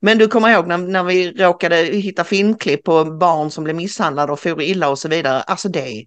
[0.00, 4.32] Men du kommer ihåg när, när vi råkade hitta filmklipp på barn som blev misshandlade
[4.32, 5.42] och for illa och så vidare.
[5.42, 6.04] Alltså det,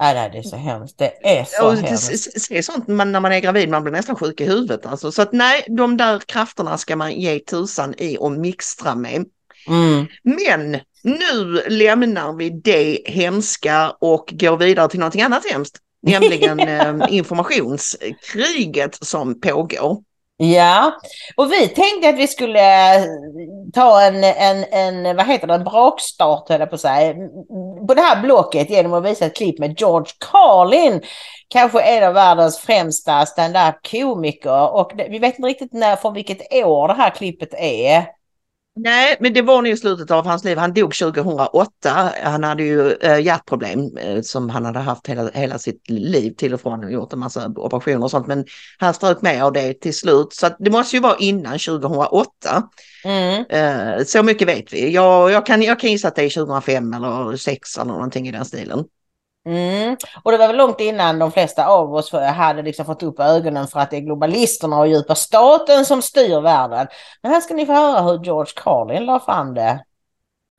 [0.00, 0.98] Nej, det är så hemskt.
[0.98, 2.42] Det är så och hemskt.
[2.42, 4.86] Se sånt man, när man är gravid, man blir nästan sjuk i huvudet.
[4.86, 5.12] Alltså.
[5.12, 9.24] Så att nej, de där krafterna ska man ge tusan i och mixtra med.
[9.68, 10.06] Mm.
[10.22, 15.78] Men nu lämnar vi det hemska och går vidare till någonting annat hemskt.
[16.02, 20.02] Nämligen eh, informationskriget som pågår.
[20.40, 20.92] Ja,
[21.36, 23.04] och vi tänkte att vi skulle eh,
[23.74, 27.14] ta en, en, en vad heter det, en brakstart höll jag på att säga,
[27.88, 31.02] på det här blocket genom att visa ett klipp med George Carlin.
[31.48, 36.52] Kanske en av världens främsta stand-up komiker och vi vet inte riktigt när, från vilket
[36.52, 38.17] år det här klippet är.
[38.80, 40.58] Nej, men det var nog i slutet av hans liv.
[40.58, 42.12] Han dog 2008.
[42.22, 46.54] Han hade ju äh, hjärtproblem äh, som han hade haft hela, hela sitt liv till
[46.54, 48.26] och från och gjort en massa operationer och sånt.
[48.26, 48.44] Men
[48.78, 50.32] han strök med av det till slut.
[50.32, 52.30] Så det måste ju vara innan 2008.
[53.04, 53.44] Mm.
[53.50, 54.92] Äh, så mycket vet vi.
[54.92, 58.32] Jag, jag, kan, jag kan gissa att det är 2005 eller 2006 eller någonting i
[58.32, 58.84] den stilen.
[59.48, 59.96] Mm.
[60.22, 63.68] Och det var väl långt innan de flesta av oss hade liksom fått upp ögonen
[63.68, 66.86] för att det är globalisterna och djupa staten som styr världen.
[67.22, 69.84] Men här ska ni få höra hur George Carlin la fram det.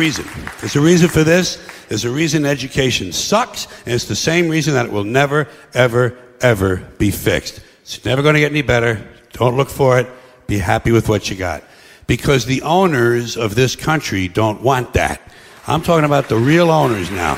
[0.02, 0.26] Reason.
[0.62, 1.60] There's a reason for this.
[1.90, 6.14] There's a reason education sucks, and it's the same reason that it will never, ever,
[6.42, 7.62] ever be fixed.
[7.82, 8.98] It's never going to get any better.
[9.34, 10.08] Don't look for it.
[10.48, 11.64] Be happy with what you got.
[12.08, 15.20] Because the owners of this country don't want that.
[15.68, 17.38] I'm talking about the real owners now.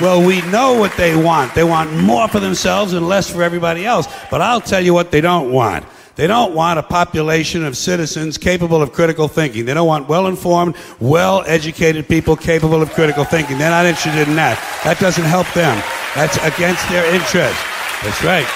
[0.00, 1.54] Well, we know what they want.
[1.54, 4.08] They want more for themselves and less for everybody else.
[4.30, 5.84] But I'll tell you what they don't want.
[6.16, 9.64] They don't want a population of citizens capable of critical thinking.
[9.64, 13.58] They don't want well informed, well educated people capable of critical thinking.
[13.58, 14.58] They're not interested in that.
[14.84, 15.82] That doesn't help them.
[16.14, 17.60] That's against their interest.
[18.02, 18.46] That's right.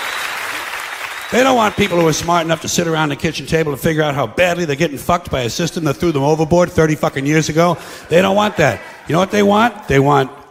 [1.33, 3.81] They don't want people who are smart enough to sit around the kitchen table and
[3.81, 6.95] figure out how badly they're getting fucked by a system that threw them overboard 30
[6.97, 7.77] fucking years ago.
[8.09, 8.81] They don't want that.
[9.09, 9.89] You know what they want?
[9.89, 10.31] They want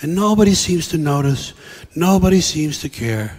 [0.00, 1.52] And nobody seems to notice.
[1.94, 3.36] Nobody seems to care.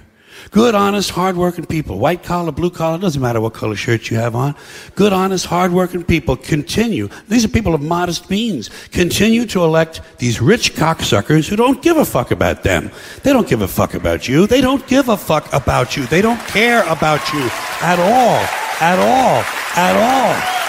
[0.51, 4.35] Good, honest, hardworking people, white collar, blue collar, doesn't matter what color shirt you have
[4.35, 4.55] on.
[4.95, 7.09] Good, honest, hardworking people continue.
[7.27, 8.69] These are people of modest means.
[8.91, 12.89] Continue to elect these rich cocksuckers who don't give a fuck about them.
[13.23, 14.47] They don't give a fuck about you.
[14.47, 16.05] They don't give a fuck about you.
[16.07, 17.47] They don't care about you
[17.81, 18.39] at all.
[18.81, 19.43] At all.
[19.75, 20.59] At all.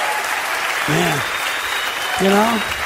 [0.89, 1.23] Man.
[2.21, 2.80] You know?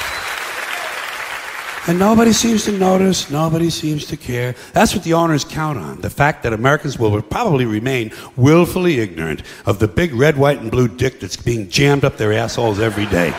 [1.86, 4.54] And nobody seems to notice, nobody seems to care.
[4.72, 9.42] That's what the owners count on the fact that Americans will probably remain willfully ignorant
[9.66, 13.04] of the big red, white, and blue dick that's being jammed up their assholes every
[13.06, 13.34] day.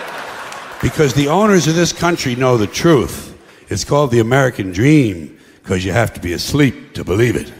[0.80, 3.36] Because the owners of this country know the truth.
[3.70, 7.52] It's called the American dream, because you have to be asleep to believe it.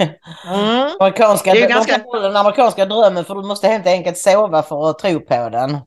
[0.44, 0.96] Mm.
[1.00, 1.98] Amerikanska, det är ganska...
[2.12, 5.78] Den amerikanska drömmen för du måste helt enkelt sova för att tro på den.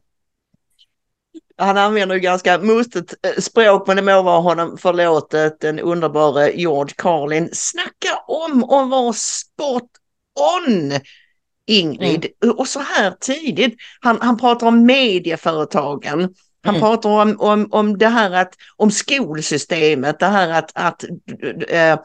[1.58, 6.52] Han använder ju ganska mustigt eh, språk, men det må vara honom förlåtet, den underbara
[6.52, 7.50] George Carlin.
[7.54, 9.90] Snacka om att vara spot
[10.68, 11.00] on!
[11.66, 12.56] Ingrid, mm.
[12.56, 13.76] och så här tidigt.
[14.00, 16.20] Han, han pratar om medieföretagen.
[16.64, 16.82] Han mm.
[16.82, 21.04] pratar om, om, om det här att, om skolsystemet, det här att, att
[21.68, 22.00] äh,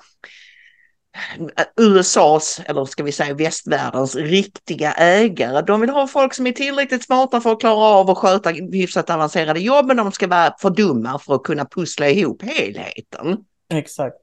[1.76, 5.62] USAs, eller ska vi säga västvärldens riktiga ägare.
[5.62, 9.10] De vill ha folk som är tillräckligt smarta för att klara av att sköta hyfsat
[9.10, 13.36] avancerade jobb, men de ska vara för dumma för att kunna pussla ihop helheten.
[13.72, 14.22] Exakt.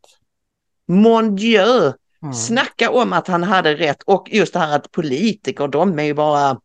[0.88, 1.94] Mon Dieu,
[2.24, 2.34] mm.
[2.34, 6.14] snacka om att han hade rätt och just det här att politiker, de är ju
[6.14, 6.60] bara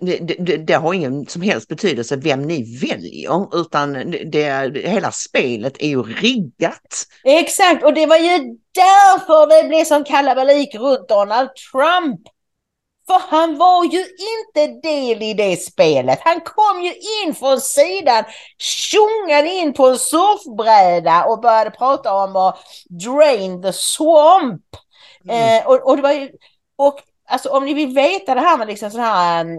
[0.00, 5.76] det, det, det, har ingen som helst betydelse vem ni väljer utan det, hela spelet
[5.78, 7.06] är ju riggat.
[7.24, 8.38] Exakt och det var ju
[8.74, 12.20] därför det blev som kalabalik runt Donald Trump.
[13.06, 16.18] För han var ju inte del i det spelet.
[16.22, 16.92] Han kom ju
[17.24, 18.24] in från sidan,
[18.58, 22.58] tjongade in på en surfbräda och började prata om att
[22.88, 24.62] drain the swamp.
[25.28, 25.58] Mm.
[25.58, 26.30] Eh, och, och, det var ju,
[26.76, 29.58] och alltså om ni vill veta det här med liksom sådana här ehm,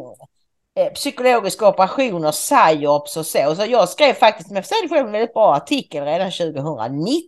[0.76, 3.55] eh, psykologiska operationer, psyops och så.
[3.55, 7.28] Så jag skrev faktiskt, med själv en väldigt bra artikel redan 2019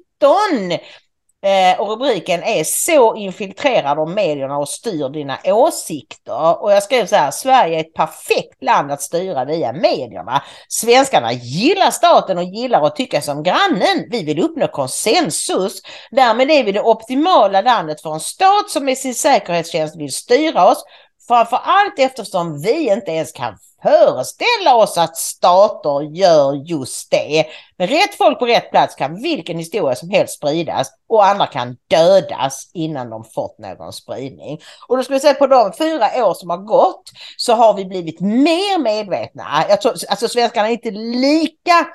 [1.42, 6.64] Eh, och rubriken är Så infiltrerar de medierna och styr dina åsikter.
[6.64, 10.44] Och jag skrev så här, Sverige är ett perfekt land att styra via medierna.
[10.68, 14.08] Svenskarna gillar staten och gillar att tycka som grannen.
[14.10, 15.82] Vi vill uppnå konsensus.
[16.12, 20.72] Därmed är vi det optimala landet för en stat som med sin säkerhetstjänst vill styra
[20.72, 20.84] oss.
[21.28, 27.46] Framför allt eftersom vi inte ens kan föreställa oss att stater gör just det.
[27.78, 31.78] Med rätt folk på rätt plats kan vilken historia som helst spridas och andra kan
[31.88, 34.60] dödas innan de fått någon spridning.
[34.88, 37.04] Och då ska vi säga på de fyra år som har gått
[37.38, 39.66] så har vi blivit mer medvetna.
[39.70, 41.88] Jag tror, alltså svenskarna är inte lika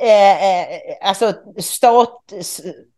[0.00, 0.66] eh, eh
[1.02, 2.32] alltså stat,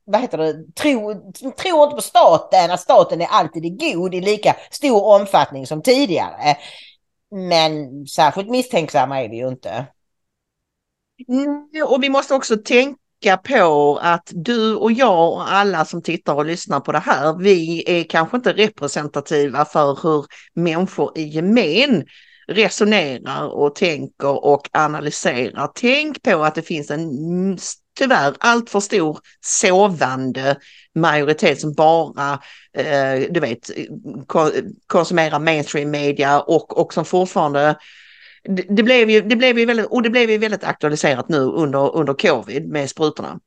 [0.05, 1.15] vad heter det, tro,
[1.57, 6.57] tror inte på staten, att staten är alltid god i lika stor omfattning som tidigare.
[7.31, 9.87] Men särskilt misstänksamma är vi ju inte.
[11.29, 16.35] Mm, och vi måste också tänka på att du och jag och alla som tittar
[16.35, 22.05] och lyssnar på det här, vi är kanske inte representativa för hur människor i gemen
[22.49, 25.71] resonerar och tänker och analyserar.
[25.75, 27.09] Tänk på att det finns en
[27.99, 30.57] tyvärr alltför stor sovande
[30.95, 32.33] majoritet som bara,
[32.77, 33.71] eh, du vet,
[34.87, 37.77] konsumerar mainstream media och, och som fortfarande
[38.43, 41.39] det, det, blev ju, det blev ju väldigt, och det blev ju väldigt aktualiserat nu
[41.39, 43.41] under, under covid med sprutorna.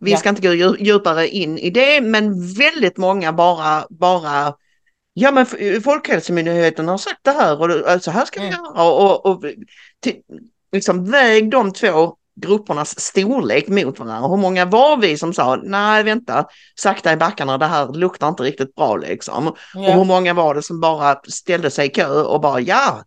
[0.00, 0.16] Vi ja.
[0.16, 4.54] ska inte gå djupare in i det, men väldigt många bara, bara
[5.14, 5.46] Ja men
[5.82, 8.58] Folkhälsomyndigheten har sagt det här och så här ska vi mm.
[8.58, 9.44] göra och, och, och
[10.00, 10.16] till,
[10.72, 14.28] liksom väg de två gruppernas storlek mot varandra.
[14.28, 18.42] Hur många var vi som sa nej vänta, sakta i backarna, det här luktar inte
[18.42, 19.54] riktigt bra liksom.
[19.74, 19.80] Ja.
[19.80, 23.02] Och hur många var det som bara ställde sig i kö och bara ja,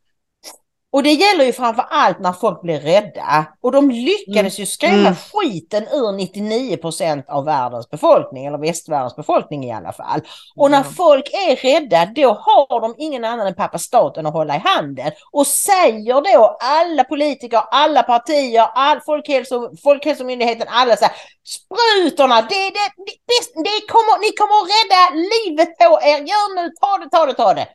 [0.94, 3.46] och det gäller ju framför allt när folk blir rädda.
[3.62, 5.16] Och de lyckades ju skrämma mm.
[5.16, 10.22] skiten ur 99% av världens befolkning, eller västvärldens befolkning i alla fall.
[10.56, 14.56] Och när folk är rädda, då har de ingen annan än pappa staten att hålla
[14.56, 15.12] i handen.
[15.32, 21.16] Och säger då alla politiker, alla partier, all folkhälso, Folkhälsomyndigheten, alla så här,
[21.46, 22.88] sprutorna, det, det,
[23.30, 25.02] det, det kommer, ni kommer att rädda
[25.34, 27.68] livet på er, gör nu, ta det, ta det, ta det.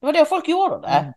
[0.00, 0.88] Det var då folk gjorde det.
[0.88, 1.12] Mm.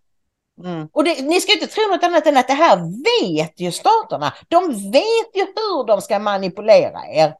[0.63, 0.87] Mm.
[0.91, 4.33] Och det, ni ska inte tro något annat än att det här vet ju staterna.
[4.47, 7.35] De vet ju hur de ska manipulera er.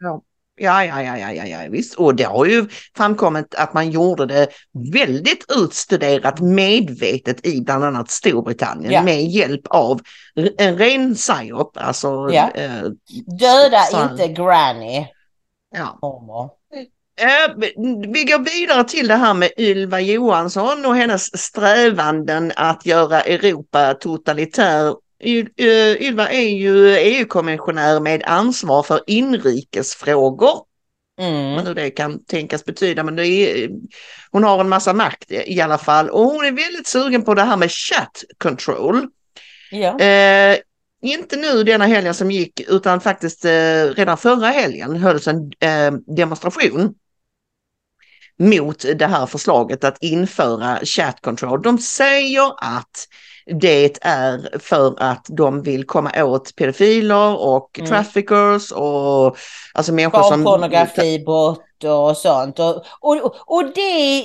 [0.00, 0.22] Ja.
[0.56, 1.94] Ja, ja, ja, ja, ja, visst.
[1.94, 4.48] Och det har ju framkommit att man gjorde det
[4.92, 9.02] väldigt utstuderat medvetet i bland annat Storbritannien ja.
[9.02, 10.00] med hjälp av
[10.58, 11.76] en ren psyop.
[11.76, 12.50] Alltså, ja.
[12.50, 12.82] eh,
[13.38, 15.06] Döda så, inte Granny.
[15.76, 15.98] Ja.
[18.12, 23.94] Vi går vidare till det här med Ylva Johansson och hennes strävanden att göra Europa
[23.94, 24.94] totalitär.
[25.24, 30.58] Ylva är ju EU-kommissionär med ansvar för inrikesfrågor.
[31.20, 31.64] Mm.
[31.64, 33.70] Vad det kan tänkas betyda, men det är,
[34.30, 37.42] hon har en massa makt i alla fall och hon är väldigt sugen på det
[37.42, 39.06] här med chat control.
[39.70, 40.00] Ja.
[40.00, 40.58] Eh,
[41.02, 45.92] inte nu denna helgen som gick utan faktiskt eh, redan förra helgen hölls en eh,
[46.06, 46.94] demonstration
[48.38, 51.62] mot det här förslaget att införa chat control.
[51.62, 53.08] De säger att
[53.46, 57.90] det är för att de vill komma åt pedofiler och mm.
[57.90, 59.36] traffickers och
[59.74, 60.44] alltså människor som...
[60.44, 62.58] Barnpornografibrott och sånt.
[62.58, 64.20] Och, och, och det,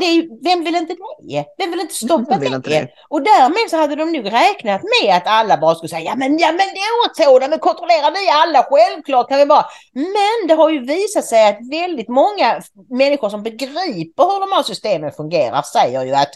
[0.00, 1.44] det, vem vill inte det?
[1.58, 2.56] Vem vill inte stoppa vill det?
[2.56, 2.88] Inte det?
[3.08, 6.38] Och därmed så hade de nog räknat med att alla bara skulle säga ja men,
[6.38, 9.64] ja, men det är åt men kontrollerar vi alla, självklart kan vi bara.
[9.92, 14.62] Men det har ju visat sig att väldigt många människor som begriper hur de här
[14.62, 16.32] systemen fungerar säger ju att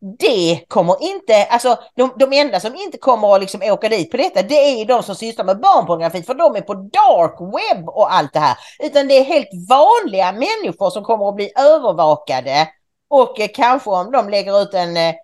[0.00, 4.16] det kommer inte, alltså de, de enda som inte kommer att liksom åka dit på
[4.16, 8.14] detta det är de som sysslar med barnpornografi för de är på dark web och
[8.14, 8.56] allt det här.
[8.82, 12.68] Utan det är helt vanliga människor som kommer att bli övervakade
[13.08, 15.14] och eh, kanske om de lägger ut en eh,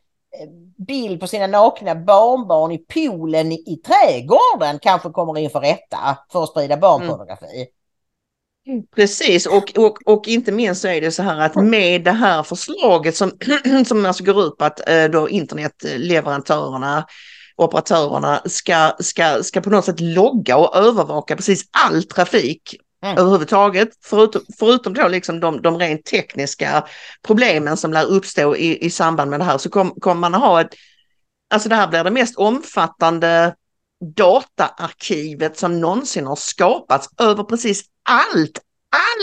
[0.87, 6.43] bild på sina nakna barnbarn i poolen i, i trädgården kanske kommer inför rätta för
[6.43, 7.57] att sprida barnpornografi.
[7.57, 7.66] Mm.
[8.96, 12.42] Precis, och, och, och inte minst så är det så här att med det här
[12.42, 13.32] förslaget som,
[13.86, 17.06] som alltså går ut på att eh, då internetleverantörerna,
[17.56, 23.18] operatörerna ska, ska, ska på något sätt logga och övervaka precis all trafik Mm.
[23.18, 23.88] överhuvudtaget.
[24.04, 26.84] Förutom, förutom då liksom de, de rent tekniska
[27.22, 30.60] problemen som lär uppstå i, i samband med det här så kommer kom man ha
[30.60, 30.74] ett,
[31.54, 33.54] alltså det här blir det mest omfattande
[34.12, 38.61] dataarkivet som någonsin har skapats över precis allt,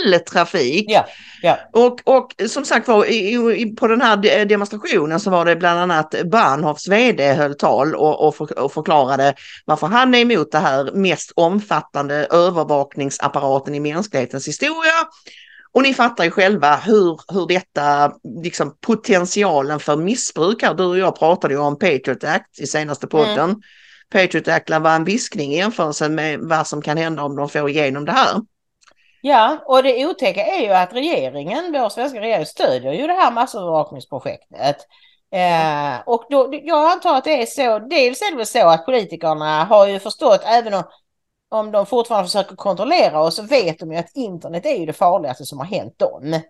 [0.04, 0.84] all trafik.
[0.88, 1.06] Ja,
[1.42, 1.58] ja.
[1.72, 6.14] Och, och som sagt var, på den här de- demonstrationen så var det bland annat
[6.24, 10.92] Bahnhofs vd höll tal och, och, för, och förklarade varför han är emot det här
[10.92, 14.92] mest omfattande övervakningsapparaten i mänsklighetens historia.
[15.74, 18.12] Och ni fattar ju själva hur, hur detta,
[18.42, 20.74] liksom potentialen för missbruk här.
[20.74, 23.62] Du och jag pratade ju om Patriot Act i senaste podden.
[24.12, 27.48] Patriot Act var vara en viskning i jämförelse med vad som kan hända om de
[27.48, 28.40] får igenom det här.
[29.22, 33.32] Ja, och det otäcka är ju att regeringen, vår svenska regering, stödjer ju det här
[33.32, 34.76] massövervakningsprojektet.
[35.32, 38.84] Eh, och då, jag antar att det är så, dels är det väl så att
[38.84, 40.82] politikerna har ju förstått, även om,
[41.48, 44.92] om de fortfarande försöker kontrollera oss, så vet de ju att internet är ju det
[44.92, 46.40] farligaste som har hänt dem.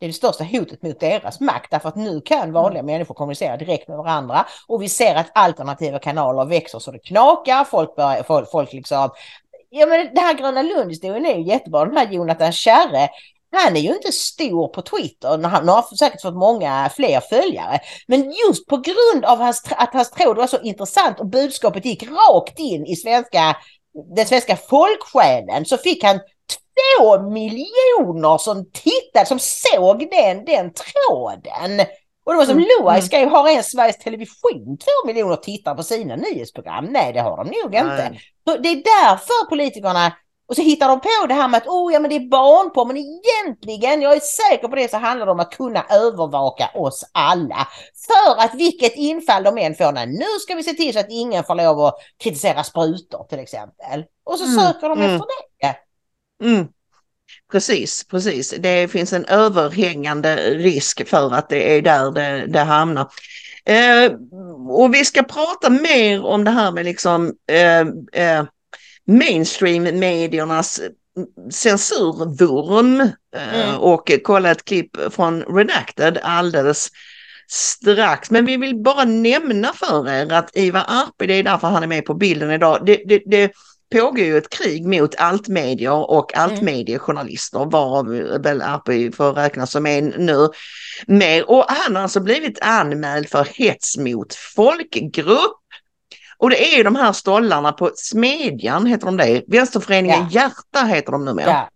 [0.00, 3.56] Det är det största hotet mot deras makt, därför att nu kan vanliga människor kommunicera
[3.56, 8.22] direkt med varandra och vi ser att alternativa kanaler växer så det knakar, folk börjar,
[8.22, 9.10] folk, folk liksom
[9.70, 11.84] Ja men det här Gröna Lund-historien är ju jättebra.
[11.84, 13.08] Den här Jonathan Kärre,
[13.56, 15.28] han är ju inte stor på Twitter.
[15.28, 17.80] Han har säkert fått många fler följare.
[18.06, 22.02] Men just på grund av hans, att hans tråd var så intressant och budskapet gick
[22.02, 23.56] rakt in i svenska,
[24.16, 26.20] den svenska folksjälen så fick han
[26.50, 31.86] två miljoner som tittade, som såg den, den tråden.
[32.24, 33.02] Och det var som Mm, Loa mm.
[33.02, 36.84] skrev, har en Sveriges Television två miljoner tittare på sina nyhetsprogram?
[36.84, 38.08] Nej, det har de nog inte.
[38.10, 38.20] Nej.
[38.48, 40.12] Så det är därför politikerna,
[40.48, 42.84] och så hittar de på det här med att oh, ja, men det är barnporr,
[42.84, 47.10] men egentligen, jag är säker på det, så handlar det om att kunna övervaka oss
[47.12, 47.68] alla.
[48.06, 51.10] För att vilket infall de än får, när nu ska vi se till så att
[51.10, 54.04] ingen får lov att kritisera sprutor till exempel.
[54.24, 55.10] Och så Mm, söker de mm.
[55.10, 55.26] efter
[55.60, 55.76] det.
[56.42, 56.66] Mm.
[57.52, 58.54] Precis, precis.
[58.58, 63.08] Det finns en överhängande risk för att det är där det, det hamnar.
[63.64, 64.12] Eh,
[64.68, 67.80] och vi ska prata mer om det här med liksom eh,
[68.24, 68.44] eh,
[69.06, 70.80] mainstream-mediernas
[71.50, 73.10] censurvurm eh,
[73.54, 73.76] Mm.
[73.78, 76.88] och kolla ett klipp från Redacted alldeles
[77.48, 78.30] strax.
[78.30, 81.86] Men vi vill bara nämna för er att Ivar Arpi, det är därför han är
[81.86, 83.52] med på bilden idag, det, det, det
[83.90, 88.06] pågår ju ett krig mot altmedier och altmediejournalister varav
[88.42, 90.48] väl Arpi får räknas som en nu.
[91.06, 91.42] Med.
[91.42, 95.56] Och han har alltså blivit anmäld för hets mot folkgrupp.
[96.38, 99.42] Och det är ju de här stollarna på Smedjan, heter de det?
[99.46, 101.50] Vänsterföreningen Hjärta heter de numera.
[101.50, 101.68] Ja.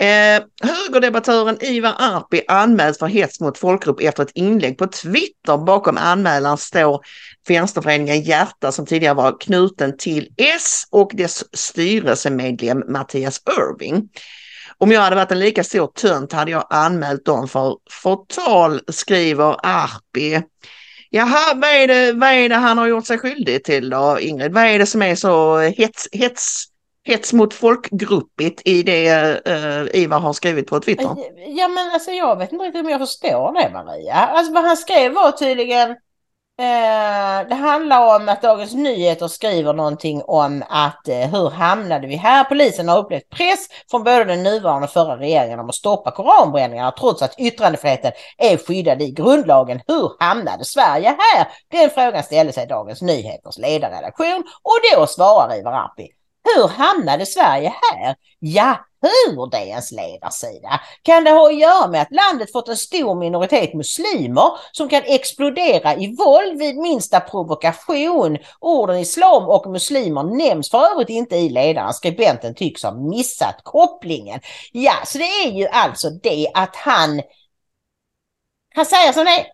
[0.00, 5.56] Eh, högerdebattören Ivar Arpi anmäls för hets mot folkgrupp efter ett inlägg på Twitter.
[5.56, 7.00] Bakom anmälan står
[7.48, 14.08] Vänsterföreningen Hjärta som tidigare var knuten till S och dess styrelsemedlem Mattias Irving.
[14.78, 19.56] Om jag hade varit en lika stor tönt hade jag anmält dem för förtal, skriver
[19.62, 20.42] Arpi.
[21.10, 24.52] Jaha, vad är, det, vad är det han har gjort sig skyldig till då, Ingrid?
[24.52, 26.64] Vad är det som är så hets, hets,
[27.08, 29.10] hets mot folkgruppigt i det
[29.48, 31.16] uh, Ivar har skrivit på Twitter?
[31.46, 34.14] Ja men alltså jag vet inte riktigt om jag förstår det Maria.
[34.14, 40.22] Alltså vad han skrev var tydligen eh, det handlar om att Dagens Nyheter skriver någonting
[40.22, 42.44] om att eh, hur hamnade vi här?
[42.44, 46.90] Polisen har upplevt press från både den nuvarande och förra regeringen om att stoppa koranbränningarna
[46.90, 49.80] trots att yttrandefriheten är skyddad i grundlagen.
[49.86, 51.48] Hur hamnade Sverige här?
[51.70, 56.17] Den frågan ställde sig Dagens Nyheters ledarredaktion och då svarar Ivar Arpi.
[56.54, 58.16] Hur hamnade Sverige här?
[58.38, 60.80] Ja, hur det ens ledarsida?
[61.02, 65.02] Kan det ha att göra med att landet fått en stor minoritet muslimer som kan
[65.06, 68.38] explodera i våld vid minsta provokation?
[68.60, 71.94] Orden islam och muslimer nämns för övrigt inte i ledaren.
[71.94, 74.40] Skribenten tycks ha missat kopplingen.
[74.72, 77.22] Ja, så det är ju alltså det att han
[78.74, 79.46] han säger som det är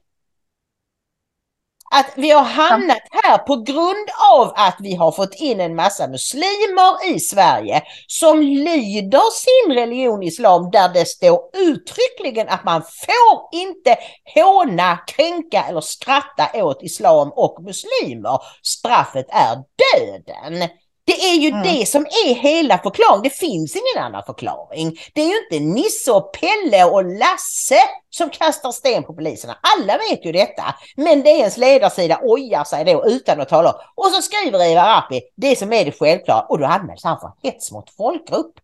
[1.94, 6.08] att vi har hamnat här på grund av att vi har fått in en massa
[6.08, 13.60] muslimer i Sverige som lyder sin religion islam där det står uttryckligen att man får
[13.60, 13.96] inte
[14.34, 18.38] håna, kränka eller skratta åt islam och muslimer.
[18.62, 20.68] Straffet är döden.
[21.06, 23.22] Det är ju det som är hela förklaringen.
[23.22, 24.98] Det finns ingen annan förklaring.
[25.14, 27.78] Det är ju inte Nisse och Pelle och Lasse
[28.10, 29.58] som kastar sten på poliserna.
[29.76, 30.74] Alla vet ju detta.
[30.96, 33.74] Men ens ledarsida ojar sig då utan att tala.
[33.94, 37.32] Och så skriver Ivar Arpi det som är det självklara och då anmäls han för
[37.42, 38.54] hets mot folkgrupp.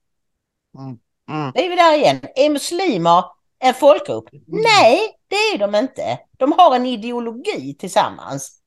[0.79, 0.99] Mm.
[1.31, 1.53] Mm.
[1.55, 2.21] Det är vi där igen.
[2.35, 3.25] Är muslimer
[3.59, 4.29] en folkgrupp?
[4.47, 6.19] Nej, det är de inte.
[6.39, 8.60] De har en ideologi tillsammans.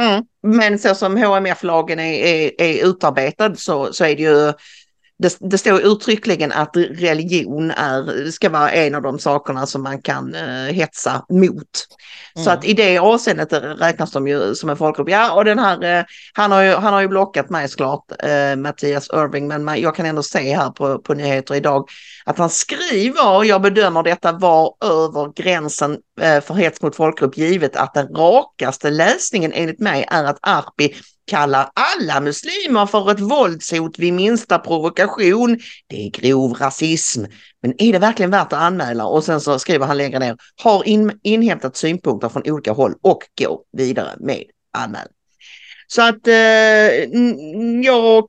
[0.00, 0.24] Mm.
[0.42, 4.52] Men så som HMF-lagen är, är, är utarbetad så, så är det ju
[5.18, 10.02] det, det står uttryckligen att religion är, ska vara en av de sakerna som man
[10.02, 11.86] kan uh, hetsa mot.
[12.36, 12.44] Mm.
[12.44, 15.10] Så att i det avseendet räknas de ju som en folkgrupp.
[15.10, 18.56] Ja, och den här, uh, han, har ju, han har ju blockat mig såklart, uh,
[18.56, 21.88] Mattias Irving, men man, jag kan ändå se här på, på nyheter idag
[22.24, 27.94] att han skriver, jag bedömer detta var över gränsen för hets mot folkgrupp givet att
[27.94, 30.94] den rakaste läsningen enligt mig är att Arpi
[31.26, 35.58] kallar alla muslimer för ett våldshot vid minsta provokation.
[35.86, 37.24] Det är grov rasism.
[37.62, 39.06] Men är det verkligen värt att anmäla?
[39.06, 43.22] Och sen så skriver han längre ner, har in, inhämtat synpunkter från olika håll och
[43.38, 44.42] går vidare med
[44.78, 45.08] anmälan.
[45.86, 46.34] Så att eh,
[47.84, 48.26] jag,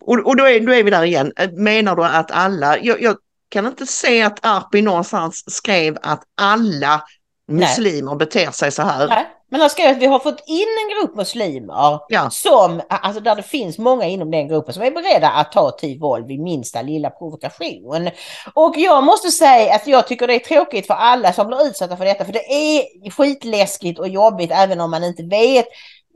[0.00, 3.02] och, och då, är, då är vi där igen, eh, menar du att alla, jag,
[3.02, 3.16] jag
[3.48, 7.02] kan inte se att Arpi någonstans skrev att alla
[7.48, 8.18] muslimer Nej.
[8.18, 9.08] beter sig så här.
[9.08, 9.26] Nej.
[9.50, 12.30] Men han skrev att vi har fått in en grupp muslimer ja.
[12.30, 15.98] som, alltså där det finns många inom den gruppen som är beredda att ta till
[15.98, 18.10] våld vid minsta lilla provokation.
[18.54, 21.96] Och jag måste säga att jag tycker det är tråkigt för alla som blir utsatta
[21.96, 25.66] för detta, för det är skitläskigt och jobbigt även om man inte vet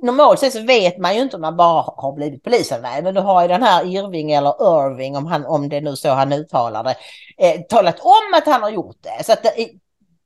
[0.03, 3.05] normalt sett så vet man ju inte om man bara har blivit polisanmäld.
[3.05, 5.97] Men du har ju den här Irving eller Irving, om, han, om det är nu
[5.97, 6.95] så han uttalar det,
[7.39, 9.25] eh, talat om att han har gjort det.
[9.25, 9.69] Så att det,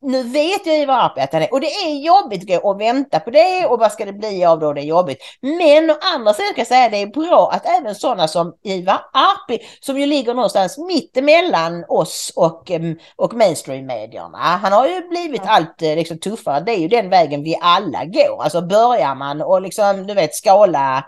[0.03, 3.67] nu vet jag Arpi att han är, och det är jobbigt att vänta på det
[3.67, 5.19] och vad ska det bli av då, det är jobbigt.
[5.41, 8.55] Men å andra sidan ska jag säga att det är bra att även sådana som
[8.63, 12.71] Ivar Arpi, som ju ligger någonstans mittemellan oss och,
[13.17, 17.43] och mainstream-medierna, han har ju blivit allt eh, liksom, tuffare, det är ju den vägen
[17.43, 18.43] vi alla går.
[18.43, 21.05] Alltså börjar man och liksom, du vet, skala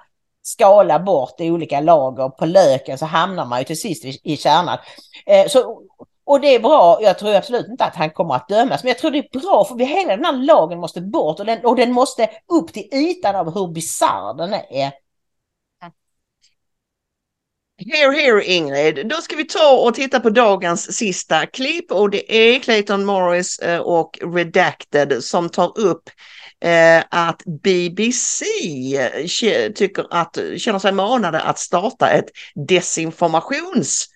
[0.46, 4.36] skala bort i olika lager på löken så hamnar man ju till sist i, i
[4.36, 4.78] kärnan.
[5.26, 5.82] Eh, så
[6.26, 8.98] och det är bra, jag tror absolut inte att han kommer att dömas, men jag
[8.98, 11.76] tror det är bra för vi, hela den här lagen måste bort och den, och
[11.76, 14.92] den måste upp till ytan av hur bisarr den är.
[17.76, 19.06] Here, here Ingrid.
[19.08, 23.58] Då ska vi ta och titta på dagens sista klipp och det är Clayton Morris
[23.58, 26.02] eh, och Redacted som tar upp
[26.60, 28.44] eh, att BBC
[28.96, 32.26] eh, tycker att, känner sig manade att starta ett
[32.68, 34.08] desinformations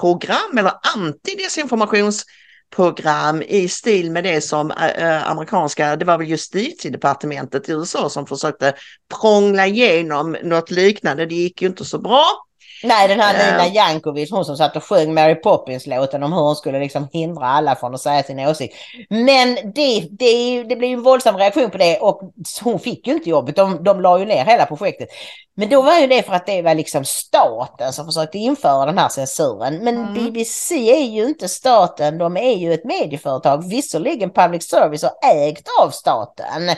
[0.00, 7.68] program eller antidesinformationsprogram i stil med det som eh, eh, amerikanska, det var väl justitiedepartementet
[7.68, 8.74] i USA som försökte
[9.20, 11.26] prångla igenom något liknande.
[11.26, 12.43] Det gick ju inte så bra.
[12.84, 16.40] Nej, den här Nina uh, Jankovic, hon som satt och sjöng Mary Poppins-låten om hur
[16.40, 18.76] hon skulle liksom hindra alla från att säga sin åsikt.
[19.08, 22.20] Men det, det, det blev en våldsam reaktion på det och
[22.62, 23.56] hon fick ju inte jobbet.
[23.56, 25.08] De, de la ju ner hela projektet.
[25.56, 28.98] Men då var ju det för att det var liksom staten som försökte införa den
[28.98, 29.78] här censuren.
[29.84, 30.14] Men mm.
[30.14, 35.68] BBC är ju inte staten, de är ju ett medieföretag, visserligen public service och ägt
[35.82, 36.70] av staten.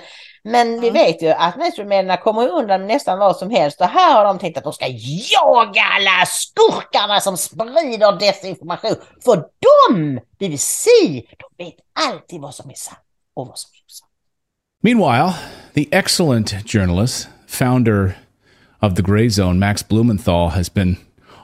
[0.48, 1.56] Men vi vet ju att
[2.16, 5.82] kommer undan nästan vad som helst och här har de tänkt att de ska jaga
[5.82, 8.96] alla skurkarna som sprider desinformation.
[9.24, 10.90] För de, BBC,
[11.38, 12.98] de vet alltid vad som är sant
[13.34, 14.10] och vad som är osant.
[14.82, 15.34] Meanwhile,
[15.74, 18.16] the excellent journalist, founder
[18.82, 20.96] of the Gray Zone, Max Blumenthal, has been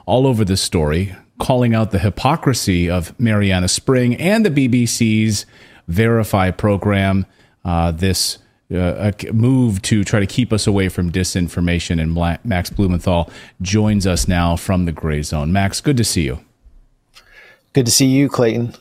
[0.05, 5.45] all over this story, calling out the hypocrisy of Mariana Spring and the BBC's
[5.87, 7.25] Verify program.
[7.65, 8.42] Uh, this
[8.73, 12.01] uh, a move to try to keep us away from disinformation.
[12.01, 12.13] And
[12.43, 13.29] Max Blumenthal
[13.61, 15.51] joins us now from the Gray Zone.
[15.51, 16.39] Max, good to see you.
[17.73, 18.73] Good to see you, Clayton.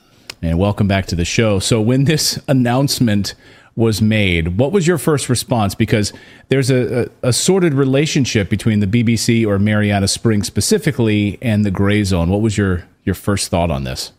[0.43, 1.59] And welcome back to the show.
[1.59, 3.35] So, when this announcement
[3.75, 5.75] was made, what was your first response?
[5.75, 6.13] Because
[6.49, 11.71] there's a, a, a sorted relationship between the BBC or Mariana Springs specifically and the
[11.71, 12.29] Gray Zone.
[12.29, 14.13] What was your, your first thought on this?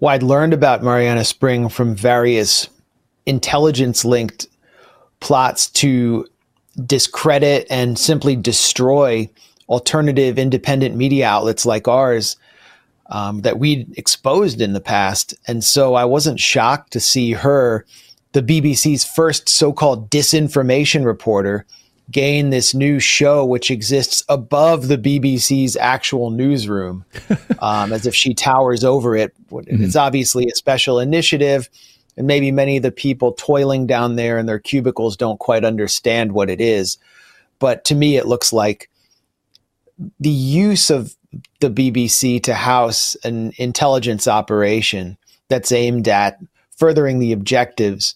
[0.00, 2.68] Well, I'd learned about Mariana Spring from various
[3.26, 4.46] intelligence linked
[5.20, 6.26] plots to
[6.86, 9.28] discredit and simply destroy
[9.68, 12.36] alternative independent media outlets like ours
[13.06, 15.34] um, that we'd exposed in the past.
[15.46, 17.84] And so I wasn't shocked to see her,
[18.32, 21.66] the BBC's first so called disinformation reporter,
[22.10, 27.04] gain this new show which exists above the BBC's actual newsroom,
[27.60, 29.34] um, as if she towers over it.
[29.50, 29.84] Mm-hmm.
[29.84, 31.68] It's obviously a special initiative
[32.16, 36.32] and maybe many of the people toiling down there in their cubicles don't quite understand
[36.32, 36.98] what it is.
[37.58, 38.90] But to me, it looks like
[40.20, 41.14] the use of
[41.60, 45.16] the BBC to house an intelligence operation
[45.48, 46.38] that's aimed at
[46.76, 48.14] furthering the objectives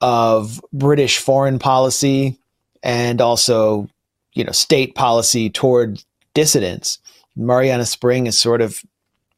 [0.00, 2.38] of British foreign policy
[2.82, 3.88] and also,
[4.34, 6.02] you know, state policy toward
[6.34, 6.98] dissidents
[7.38, 8.82] Mariana Spring is sort of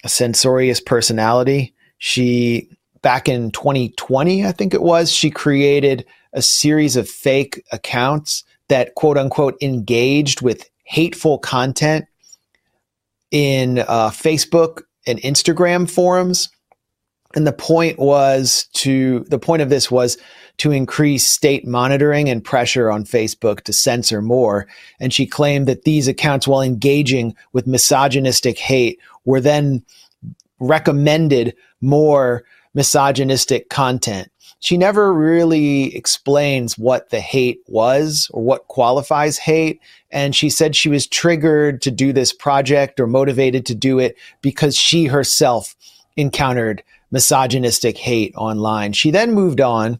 [0.03, 1.75] a censorious personality.
[1.99, 2.71] She,
[3.03, 8.95] back in 2020, I think it was, she created a series of fake accounts that
[8.95, 12.07] quote unquote engaged with hateful content
[13.31, 16.51] in uh, Facebook and Instagram forums.
[17.35, 20.19] And the point was to, the point of this was
[20.59, 24.67] to increase state monitoring and pressure on Facebook to censor more.
[24.99, 29.85] And she claimed that these accounts, while engaging with misogynistic hate, were then
[30.59, 32.45] recommended more
[32.75, 34.31] misogynistic content.
[34.61, 39.81] She never really explains what the hate was or what qualifies hate.
[40.11, 44.17] And she said she was triggered to do this project or motivated to do it
[44.43, 45.75] because she herself
[46.17, 48.93] encountered misogynistic hate online.
[48.93, 49.99] She then moved on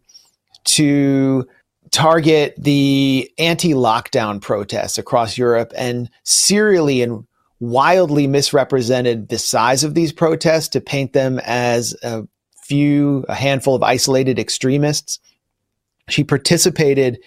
[0.65, 1.49] to
[1.91, 7.27] target the anti lockdown protests across Europe and serially and
[7.61, 12.27] wildly misrepresented the size of these protests to paint them as a
[12.71, 15.19] few, a handful of isolated extremists.
[16.09, 17.19] She participated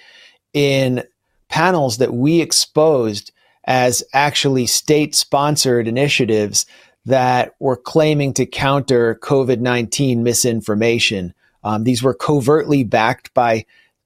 [0.54, 1.04] in
[1.50, 3.34] panels that we exposed
[3.66, 6.66] as actually state sponsored initiatives
[7.06, 11.34] that were claiming to counter COVID 19 misinformation.
[11.62, 13.66] Um, these were covertly backed by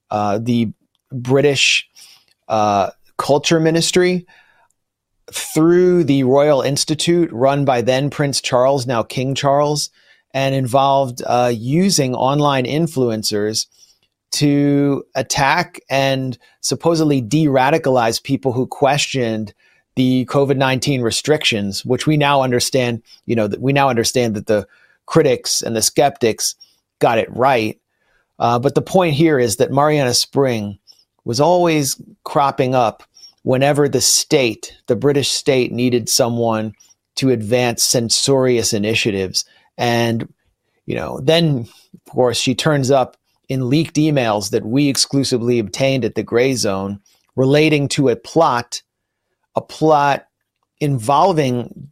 [0.09, 0.71] uh, the
[1.11, 1.87] British
[2.47, 4.25] uh, Culture Ministry
[5.31, 9.91] through the Royal Institute, run by then Prince Charles, now King Charles,
[10.37, 13.65] and involved uh, using online influencers
[14.29, 19.51] to attack and supposedly de radicalize people who questioned
[19.95, 24.45] the COVID 19 restrictions, which we now understand, you know, that we now understand that
[24.45, 24.67] the
[25.07, 26.53] critics and the skeptics
[26.99, 27.79] got it right.
[28.37, 30.77] Uh, but the point here is that Mariana Spring
[31.25, 33.01] was always cropping up
[33.41, 36.73] whenever the state, the British state, needed someone
[37.15, 39.43] to advance censorious initiatives.
[39.77, 40.33] And,
[40.85, 43.17] you know, then, of course, she turns up
[43.49, 46.99] in leaked emails that we exclusively obtained at the Gray Zone
[47.35, 48.81] relating to a plot,
[49.55, 50.27] a plot
[50.79, 51.91] involving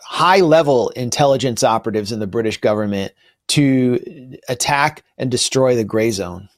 [0.00, 3.12] high level intelligence operatives in the British government
[3.48, 6.48] to attack and destroy the Gray Zone.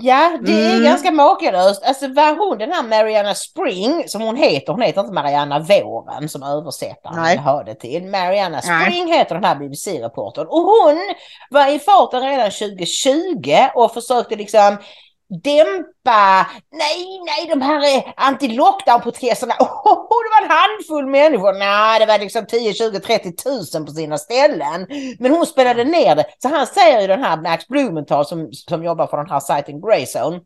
[0.00, 0.84] Ja, det är Mm.
[0.84, 1.82] ganska makalöst.
[1.84, 6.28] Alltså var hon den här Mariana Spring, som hon heter, hon heter inte Mariana Våren
[6.28, 7.36] som översättaren Nej.
[7.36, 8.06] hörde till.
[8.06, 8.82] Mariana Nej.
[8.92, 10.46] Spring heter den här BBC-reportern.
[10.46, 10.98] Och hon
[11.50, 14.76] var i farten redan 2020 och försökte liksom
[15.30, 22.06] dämpa, nej, nej, de här eh, anti-lockdown-protesterna, oh, det var en handfull människor, nej, det
[22.06, 24.86] var liksom 10, 20, 30 tusen på sina ställen.
[25.18, 26.24] Men hon spelade ner det.
[26.38, 29.80] Så han säger ju den här Max Blumenthal som, som jobbar för den här sajten
[29.80, 30.40] Grayzone,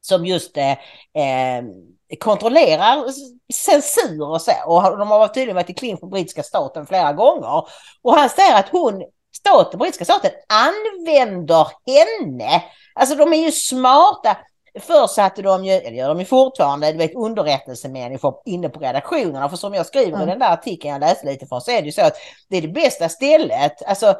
[0.00, 0.70] som just eh,
[1.22, 1.64] eh,
[2.20, 3.04] kontrollerar
[3.54, 4.52] censur och så.
[4.66, 7.64] Och de har tydligen varit i med brittiska staten flera gånger.
[8.02, 9.02] Och han säger att hon,
[9.36, 12.62] staten, brittiska staten, använder henne.
[12.94, 14.36] Alltså de är ju smarta.
[14.80, 19.48] Först satte de ju, eller gör de ju fortfarande, du vet underrättelsemänniskor inne på redaktionerna.
[19.48, 20.28] För som jag skriver i Mm.
[20.28, 22.16] den där artikeln jag läste lite från så är det ju så att
[22.48, 23.82] det är det bästa stället.
[23.86, 24.14] Alltså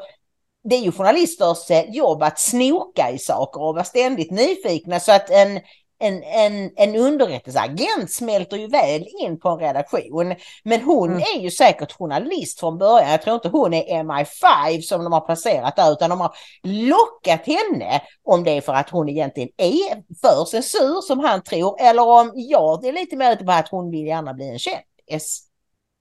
[0.63, 5.11] det är ju journalisters eh, jobb att snoka i saker och vara ständigt nyfikna så
[5.11, 5.59] att en,
[6.03, 10.35] en, en, en underrättelseagent smälter ju väl in på en redaktion.
[10.63, 11.23] Men hon Mm.
[11.35, 13.11] är ju säkert journalist från början.
[13.11, 17.45] Jag tror inte hon är MI5 som de har placerat där utan de har lockat
[17.47, 22.01] henne om det är för att hon egentligen är för censur som han tror eller
[22.07, 25.47] om jag är lite mer ute på att hon vill gärna bli en kändis.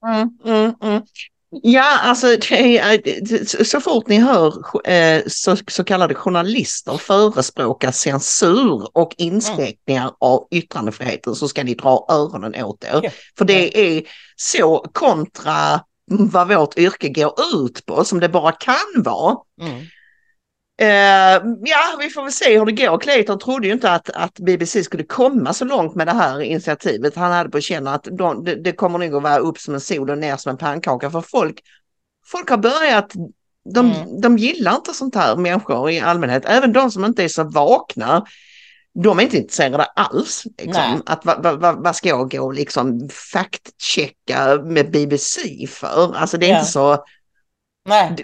[0.07, 1.03] Mm, mm, mm.
[1.63, 4.55] Ja, alltså är, det- så- fort ni hör
[4.91, 12.07] eh, så, så kallade journalister förespråka censur och inskränkningar av yttrandefriheten så ska ni dra
[12.09, 13.01] öronen åt er.
[13.03, 13.11] Ja.
[13.39, 14.03] För det är
[14.37, 15.81] så kontra
[16.11, 19.37] vad vårt yrke går ut på som det bara kan vara.
[19.61, 19.83] Mm.
[20.81, 20.89] Eh,
[21.65, 22.99] ja, vi får väl se hur det går.
[23.01, 27.17] Clayton trodde ju inte att, att BBC skulle komma så långt med det här initiativet.
[27.17, 30.11] Han hade på känn att de, det, kommer nog att vara upp som en sol
[30.11, 31.61] och ner som en pannkaka för folk.
[32.27, 33.13] Folk har börjat,
[33.75, 34.21] de, Mm.
[34.21, 36.45] de gillar inte sånt här människor i allmänhet.
[36.47, 38.25] Även de som inte är så vakna.
[38.95, 40.43] De är inte intresserade alls.
[40.63, 41.03] Liksom.
[41.07, 46.17] Att, vad, vad, vad vad ska jag gå och liksom fact-checka med BBC för?
[46.17, 46.59] Alltså det är Ja.
[46.59, 47.05] inte så
[47.85, 48.15] Nej.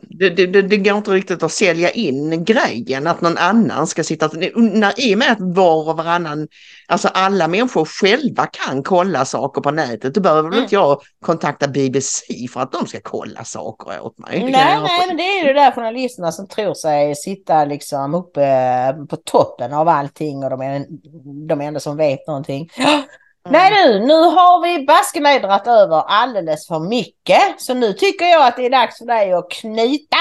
[0.00, 4.04] det, det, det, det går inte riktigt att sälja in grejen att någon annan ska
[4.04, 4.30] sitta...
[4.54, 6.48] När, I och med att var och varannan,
[6.88, 10.62] alltså alla människor själva kan kolla saker på nätet, då behöver väl Mm.
[10.62, 14.40] inte jag kontakta BBC för att de ska kolla saker åt mig.
[14.40, 18.14] Det Nej, nej, men det är ju de där journalisterna som tror sig sitta liksom
[18.14, 18.40] uppe
[19.10, 20.86] på toppen av allting och de är
[21.48, 22.70] de enda som vet någonting.
[23.50, 27.60] Nej du, nu har vi baske mig dragit över alldeles för mycket.
[27.60, 30.16] Så nu tycker jag att det är dags för dig att knyta.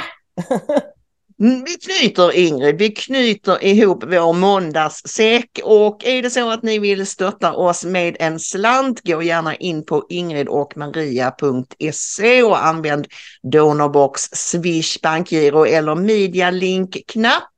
[1.40, 6.80] Mm, Vi knyter Ingrid, vi knyter ihop vår måndagssäck och är det så att ni
[6.80, 13.08] vill stötta oss med en slant, gå gärna in på ingridochmaria.se och använd
[13.52, 17.53] Donorbox, Swish, bankgiro eller Medialink-knapp.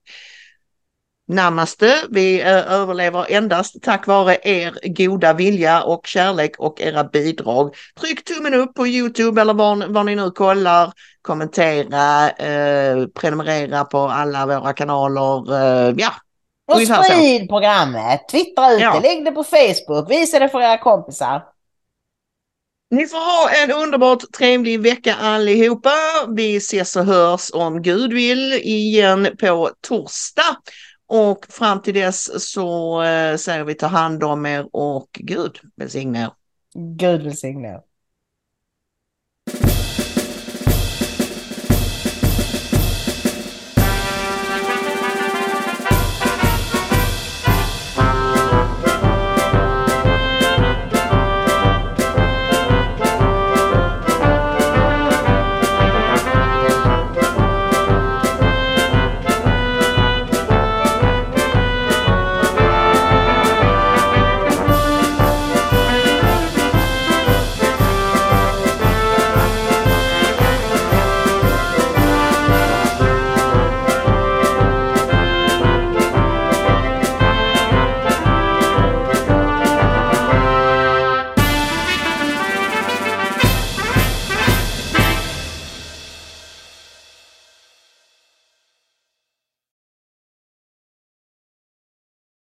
[1.28, 7.76] Namaste, vi eh, överlever endast tack vare er goda vilja och kärlek och era bidrag.
[8.00, 10.94] Tryck tummen upp på Youtube eller var, var ni nu kollar.
[11.22, 15.54] Kommentera, eh, prenumerera på alla våra kanaler.
[15.54, 16.12] Eh, ja,
[16.68, 18.94] Och sprid programmet, twittra ut Ja.
[18.94, 21.42] det, lägg det på Facebook, visa det för era kompisar.
[22.92, 25.94] Ni får ha en underbart trevlig vecka allihopa.
[26.36, 30.58] Vi ses och hörs om Gud vill igen på torsdag.
[31.08, 36.24] Och fram till dess så eh, säger vi ta hand om er och Gud välsigne
[36.24, 36.32] er.
[36.74, 37.82] Gud välsigne er.